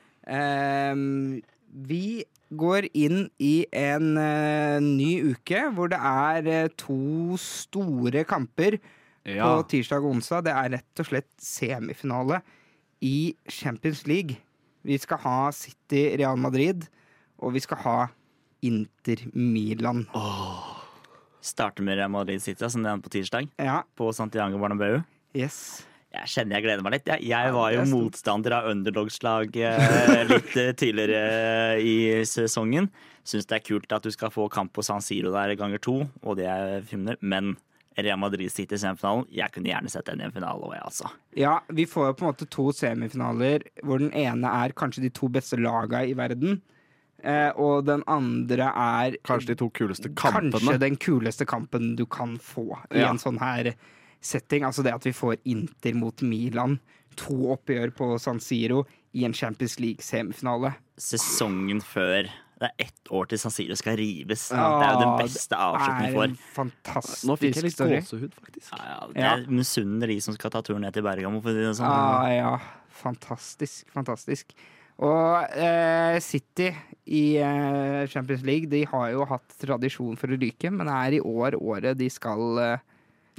Ehm, 0.27 1.41
vi 1.71 2.23
går 2.51 2.89
inn 2.93 3.29
i 3.39 3.65
en 3.73 4.17
eh, 4.19 4.79
ny 4.83 5.31
uke 5.31 5.61
hvor 5.73 5.89
det 5.93 5.99
er 6.03 6.47
eh, 6.51 6.67
to 6.77 7.37
store 7.39 8.25
kamper 8.27 8.77
Ja. 9.25 9.45
på 9.45 9.67
tirsdag 9.69 10.01
og 10.03 10.15
onsdag. 10.15 10.43
Det 10.47 10.53
er 10.57 10.69
rett 10.77 10.99
og 11.03 11.05
slett 11.05 11.29
semifinale 11.37 12.41
i 13.05 13.35
Champions 13.49 14.05
League. 14.09 14.35
Vi 14.83 14.97
skal 14.97 15.17
ha 15.21 15.51
City 15.53 16.15
Real 16.17 16.37
Madrid, 16.41 16.87
og 17.37 17.53
vi 17.53 17.59
skal 17.61 17.77
ha 17.83 17.97
Inter 18.65 19.21
Milan. 19.33 20.07
Starter 21.41 21.83
med 21.85 21.97
Real 21.97 22.09
Madrid 22.13 22.41
City, 22.41 22.65
som 22.69 22.81
det 22.83 22.91
er 22.91 22.97
på 23.01 23.09
tirsdag, 23.13 23.47
Ja, 23.61 23.81
på 23.97 24.11
Santiago 24.13 24.57
Barnabeu. 24.61 25.01
yes. 25.35 25.85
Jeg 26.11 26.27
kjenner 26.27 26.57
jeg 26.57 26.65
gleder 26.65 26.83
meg 26.83 26.93
litt. 26.97 27.07
Jeg, 27.07 27.23
jeg 27.31 27.53
var 27.55 27.71
jo 27.71 27.81
er 27.85 27.87
motstander 27.87 28.51
av 28.57 28.65
underdogslag 28.73 29.55
eh, 29.55 30.23
litt 30.27 30.55
eh, 30.59 30.71
tidligere 30.75 31.79
i 31.79 31.93
sesongen. 32.27 32.89
Syns 33.23 33.47
det 33.47 33.59
er 33.61 33.63
kult 33.63 33.93
at 33.95 34.03
du 34.03 34.11
skal 34.11 34.31
få 34.33 34.49
kamp 34.51 34.73
på 34.75 34.83
San 34.83 34.99
Siro 35.05 35.31
der 35.31 35.53
ganger 35.55 35.79
to, 35.79 36.01
og 36.25 36.35
det 36.41 36.49
er 36.51 36.81
filmer. 36.83 37.15
Men 37.21 37.53
Real 37.95 38.17
Madrid 38.19 38.51
sitter 38.51 38.75
i 38.75 38.81
semifinalen, 38.81 39.25
jeg 39.35 39.51
kunne 39.55 39.67
gjerne 39.71 39.91
sett 39.91 40.07
den 40.07 40.21
i 40.23 40.25
en 40.27 40.31
finale 40.35 40.63
òg, 40.63 40.73
jeg, 40.77 40.83
altså. 40.87 41.09
Ja, 41.37 41.55
vi 41.75 41.83
får 41.91 42.09
jo 42.09 42.13
på 42.19 42.25
en 42.25 42.29
måte 42.31 42.47
to 42.51 42.67
semifinaler 42.75 43.65
hvor 43.83 43.99
den 44.03 44.11
ene 44.15 44.51
er 44.65 44.71
kanskje 44.75 45.03
de 45.05 45.11
to 45.15 45.27
beste 45.31 45.59
laga 45.59 46.03
i 46.07 46.15
verden. 46.17 46.59
Eh, 47.21 47.51
og 47.61 47.83
den 47.85 48.01
andre 48.09 48.71
er 48.73 49.15
Kanskje 49.27 49.51
de 49.53 49.57
to 49.59 49.67
kuleste 49.77 50.09
kampene. 50.17 50.49
kanskje 50.55 50.79
den 50.81 50.95
kuleste 50.97 51.45
kampen 51.45 51.91
du 51.99 52.07
kan 52.09 52.35
få 52.41 52.71
i 52.89 53.03
Ja. 53.03 53.11
en 53.11 53.19
sånn 53.21 53.37
her 53.39 53.75
setting. 54.21 54.63
Altså 54.67 54.83
det 54.85 54.93
at 54.95 55.05
vi 55.07 55.13
får 55.17 55.39
Inter 55.51 55.97
mot 55.97 56.21
Milan. 56.21 56.79
To 57.19 57.51
oppgjør 57.57 57.91
på 57.97 58.13
San 58.23 58.39
Siro 58.39 58.85
i 59.17 59.25
en 59.27 59.33
Champions 59.35 59.75
League-semifinale. 59.81 60.75
Sesongen 61.01 61.81
før. 61.83 62.29
Det 62.61 62.69
er 62.69 62.85
ett 62.85 63.09
år 63.09 63.25
til 63.31 63.39
San 63.41 63.51
Siro 63.51 63.75
skal 63.75 63.97
rives. 63.97 64.45
Ja, 64.53 64.67
det 64.77 64.85
er 64.85 64.91
jo 64.93 64.99
den 65.01 65.15
beste 65.25 65.57
avslutningen 65.57 66.11
vi 66.11 66.35
får. 66.53 67.23
Nå 67.25 67.35
fikk 67.41 67.57
jeg 67.57 67.65
litt 67.65 67.79
gåsehud, 67.81 68.35
faktisk. 68.37 68.69
Ja, 68.77 68.83
ja, 68.91 68.99
det 69.09 69.23
Ja. 69.25 69.31
er 69.33 69.47
misunner 69.49 70.07
de 70.13 70.19
som 70.21 70.35
skal 70.37 70.53
ta 70.53 70.61
turen 70.61 70.85
ned 70.85 70.93
til 70.93 71.03
Bergamo. 71.03 71.41
For 71.41 71.57
det 71.57 71.73
sånn. 71.75 71.89
ja, 71.89 72.29
ja, 72.37 72.53
fantastisk, 73.01 73.89
fantastisk. 73.91 74.53
Og 75.01 75.57
eh, 75.57 76.19
City 76.21 76.69
i 77.09 77.37
eh, 77.41 78.05
Champions 78.11 78.43
League 78.45 78.69
De 78.69 78.83
har 78.85 79.07
jo 79.15 79.25
hatt 79.25 79.55
tradisjon 79.57 80.15
for 80.19 80.29
å 80.29 80.37
ryke, 80.37 80.69
men 80.69 80.85
det 80.85 80.93
er 80.93 81.17
i 81.17 81.21
år 81.25 81.57
året 81.57 81.97
de 81.97 82.09
skal 82.13 82.59
eh, 82.61 82.83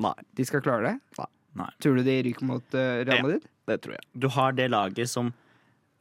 Nei, 0.01 0.15
De 0.39 0.45
skal 0.49 0.63
klare 0.65 0.83
det? 0.93 0.95
Nei. 1.19 1.27
Nei. 1.63 1.69
Tror 1.85 1.97
du 1.99 2.03
de 2.07 2.15
ryker 2.25 2.47
mot 2.49 2.65
uh, 2.75 2.81
Real 3.05 3.19
Ja. 3.19 3.23
Madrid? 3.23 3.49
det 3.69 3.81
tror 3.85 3.93
jeg. 3.95 4.05
Du 4.19 4.29
har 4.29 4.53
det 4.57 4.71
laget 4.73 5.09
som 5.11 5.29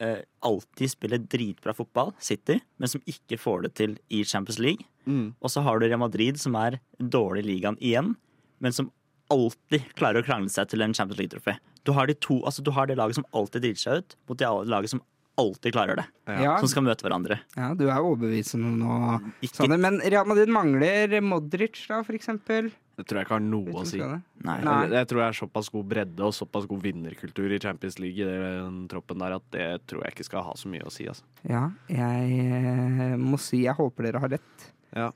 uh, 0.01 0.19
alltid 0.47 0.89
spiller 0.93 1.17
dritbra 1.19 1.73
fotball, 1.75 2.13
City, 2.19 2.60
men 2.80 2.88
som 2.89 3.01
ikke 3.06 3.38
får 3.38 3.62
det 3.67 3.73
til 3.77 3.97
i 4.10 4.23
Champions 4.25 4.60
League. 4.60 4.88
Mm. 5.06 5.34
Og 5.41 5.51
så 5.51 5.62
har 5.62 5.80
du 5.80 5.86
Real 5.88 5.99
Madrid, 5.99 6.39
som 6.39 6.56
er 6.56 6.80
dårlig 6.97 7.43
i 7.43 7.49
ligaen 7.51 7.77
igjen, 7.82 8.15
men 8.63 8.73
som 8.73 8.89
alltid 9.32 9.91
klarer 9.99 10.21
å 10.21 10.25
krangle 10.27 10.49
seg 10.51 10.67
til 10.71 10.82
en 10.84 10.93
Champions 10.95 11.19
League-trofé. 11.19 11.58
Du 11.88 11.93
har 11.95 12.08
de 12.10 12.13
to, 12.19 12.39
altså 12.45 12.63
du 12.65 12.71
har 12.75 12.88
det 12.89 12.97
laget 12.99 13.19
som 13.19 13.27
alltid 13.36 13.63
driter 13.63 13.82
seg 13.84 14.01
ut, 14.01 14.15
mot 14.30 14.38
det 14.41 14.49
laget 14.71 14.91
som 14.95 15.01
alltid 15.41 15.73
klarer 15.75 15.99
det. 15.99 16.06
Ja, 16.41 16.54
Som 16.62 16.69
skal 16.71 16.86
møte 16.86 17.04
hverandre. 17.06 17.39
ja 17.58 17.71
du 17.77 17.84
er 17.89 17.97
overbevisende 17.99 18.69
nå. 18.77 18.99
Ikke, 19.41 19.63
Sander. 19.63 19.82
Men 19.82 19.99
Real 20.06 20.30
Madrid 20.30 20.51
mangler 20.54 21.17
Modric, 21.25 21.82
da, 21.89 21.99
for 22.08 22.17
eksempel. 22.17 22.69
Det 22.99 23.06
tror 23.10 23.21
jeg 23.21 23.25
ikke 23.25 23.34
har 23.38 23.43
noe 23.43 23.75
å 23.82 23.86
si. 23.88 23.97
nei. 23.97 24.19
Nei. 24.45 24.58
Jeg, 24.62 24.91
jeg 24.93 25.08
tror 25.10 25.21
det 25.21 25.27
er 25.27 25.38
såpass 25.39 25.69
god 25.73 25.88
bredde 25.93 26.25
og 26.27 26.36
såpass 26.38 26.67
god 26.69 26.84
vinnerkultur 26.84 27.56
i 27.56 27.60
Champions 27.63 27.97
League 28.04 28.21
i 28.21 28.27
den 28.60 28.84
troppen 28.91 29.23
der 29.23 29.38
at 29.39 29.47
det 29.56 29.69
tror 29.89 30.04
jeg 30.06 30.13
ikke 30.15 30.27
skal 30.27 30.45
ha 30.45 30.54
så 30.60 30.69
mye 30.69 30.86
å 30.86 30.93
si. 30.93 31.08
Altså. 31.10 31.25
Ja, 31.49 31.63
jeg 31.89 32.43
eh, 32.45 33.15
må 33.17 33.39
si 33.41 33.63
jeg 33.63 33.73
håper 33.80 34.10
dere 34.10 34.21
har 34.21 34.34
rett. 34.38 34.67
Ja. 34.93 35.10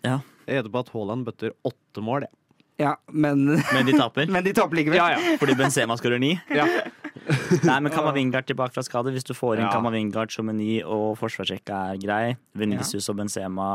Jeg 0.48 0.58
gjetter 0.58 0.72
på 0.74 0.82
at 0.82 0.90
Haaland 0.96 1.28
bøtter 1.28 1.54
åtte 1.68 2.02
mål. 2.06 2.26
jeg. 2.26 2.42
Ja, 2.78 2.96
men 3.12 3.46
Men 3.54 3.86
de 3.88 3.94
taper. 3.96 4.28
Men 4.34 4.44
de 4.44 4.52
taper 4.56 4.76
likevel. 4.82 5.38
Fordi 5.40 5.56
Benzema 5.56 5.96
skårer 6.00 6.20
ni. 6.20 6.34
Ja. 6.52 6.66
Nei, 7.66 7.78
men 7.82 7.92
Kamavingard 7.94 8.46
tilbake 8.50 8.76
fra 8.76 8.84
skade. 8.86 9.12
Hvis 9.16 9.26
du 9.28 9.34
får 9.34 9.58
inn 9.58 9.66
Ja. 9.66 9.72
Kamavingard 9.74 10.32
som 10.34 10.50
en 10.52 10.58
ny 10.60 10.82
og 10.84 11.16
forsvarssjekka 11.20 11.80
er 11.94 12.02
grei, 12.02 12.36
Venicius 12.58 13.08
og 13.10 13.18
Benzema 13.20 13.68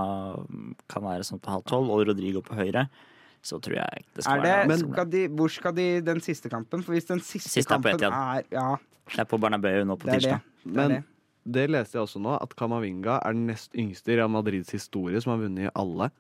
kan 0.91 1.03
være 1.07 1.27
sånn 1.27 1.41
på 1.43 1.51
halv 1.55 1.65
tolv, 1.71 1.91
og 1.91 2.05
Rodrigo 2.09 2.43
på 2.47 2.55
høyre, 2.59 2.87
så 3.43 3.59
tror 3.63 3.79
jeg 3.81 4.05
det 4.15 4.25
skal 4.25 4.39
Er 4.39 4.43
det, 4.45 4.53
være 4.53 4.69
men, 4.69 4.79
skal 4.85 5.11
de, 5.11 5.23
hvor 5.29 5.51
skal 5.53 5.73
de 5.75 5.87
den 6.05 6.21
siste 6.21 6.51
kampen? 6.53 6.83
For 6.85 6.93
hvis 6.95 7.09
den 7.09 7.21
siste, 7.25 7.49
Siste 7.57 7.73
kampen 7.73 7.97
er, 8.05 8.13
er 8.13 8.45
Ja, 8.53 8.77
Det 9.11 9.19
er 9.25 9.31
på 9.31 9.41
Bernabeu 9.41 9.83
nå 9.89 9.97
på 9.99 10.11
det 10.11 10.21
tirsdag. 10.21 10.41
det, 10.65 10.75
Men 10.77 10.89
det. 10.97 11.03
det 11.59 11.67
leste 11.71 11.97
jeg 11.99 12.05
også 12.05 12.21
nå, 12.23 12.37
at 12.41 12.55
Camavinga 12.55 13.19
er 13.25 13.33
den 13.33 13.47
nest 13.49 13.73
yngste 13.75 14.13
i 14.13 14.17
Real 14.21 14.29
Madrids 14.31 14.71
historie 14.71 15.21
som 15.21 15.33
har 15.35 15.43
vunnet 15.49 15.71
alle 15.75 16.11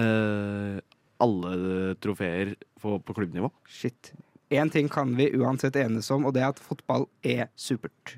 Uh, 0.00 0.80
alle 1.22 1.94
trofeer 2.02 2.54
på, 2.80 2.96
på 3.04 3.14
klubbnivå. 3.14 3.50
Shit. 3.70 4.10
Én 4.52 4.70
ting 4.70 4.88
kan 4.92 5.14
vi 5.16 5.30
uansett 5.38 5.76
enes 5.80 6.10
om, 6.12 6.26
og 6.28 6.34
det 6.36 6.42
er 6.44 6.52
at 6.52 6.60
fotball 6.60 7.06
er 7.24 7.48
supert. 7.56 8.16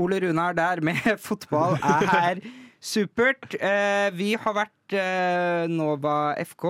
Ole 0.00 0.20
Rune 0.24 0.46
er 0.48 0.56
der 0.56 0.80
med 0.84 1.02
fotball 1.28 1.76
er 1.82 2.40
supert. 2.80 3.54
Eh, 3.60 4.08
vi 4.16 4.32
har 4.40 4.56
vært 4.56 4.96
eh, 4.96 5.68
Nova 5.68 6.32
FK. 6.40 6.66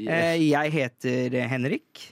Eh, 0.00 0.38
jeg 0.48 0.72
heter 0.72 1.36
Henrik. 1.52 2.06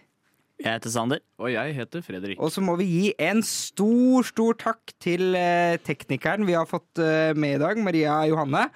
Jeg 0.61 0.77
heter 0.77 0.93
Sander. 0.93 1.23
Og 1.41 1.49
jeg 1.55 1.73
heter 1.79 2.05
Fredrik. 2.05 2.37
Og 2.37 2.53
så 2.53 2.61
må 2.61 2.75
vi 2.77 2.85
gi 2.91 3.13
en 3.25 3.41
stor, 3.47 4.27
stor 4.29 4.59
takk 4.61 4.93
til 5.01 5.33
eh, 5.39 5.79
teknikeren 5.87 6.45
vi 6.45 6.59
har 6.59 6.69
fått 6.69 7.01
eh, 7.01 7.33
med 7.33 7.57
i 7.57 7.63
dag, 7.63 7.81
Maria 7.81 8.21
Johanne. 8.29 8.67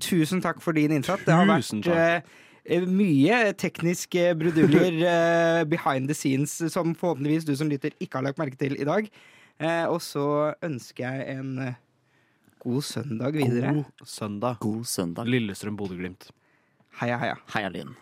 Tusen 0.00 0.40
takk 0.42 0.62
for 0.64 0.74
din 0.74 0.96
innsats. 0.96 1.26
Det 1.28 1.36
har 1.36 1.44
vært 1.46 1.90
eh, 1.92 2.36
mye 2.90 3.52
tekniske 3.58 4.28
bruduljer 4.38 5.00
eh, 5.12 5.64
behind 5.68 6.10
the 6.10 6.16
scenes 6.16 6.58
som 6.72 6.94
forhåpentligvis 6.94 7.46
du 7.46 7.54
som 7.56 7.70
lytter 7.70 7.94
ikke 8.00 8.18
har 8.18 8.26
lagt 8.28 8.40
merke 8.42 8.58
til 8.60 8.76
i 8.78 8.86
dag. 8.88 9.10
Eh, 9.58 9.84
og 9.88 10.00
så 10.04 10.54
ønsker 10.64 11.06
jeg 11.06 11.36
en 11.38 11.52
eh, 11.64 11.78
god 12.64 12.82
søndag 12.82 13.38
videre. 13.38 13.76
God 13.78 14.08
søndag. 14.16 14.58
God 14.60 14.84
søndag. 14.84 15.30
Lillestrøm-Bodø-Glimt. 15.30 16.30
Heia, 17.00 17.20
heia. 17.20 17.38
Heia 17.54 17.70
Lyn. 17.72 17.94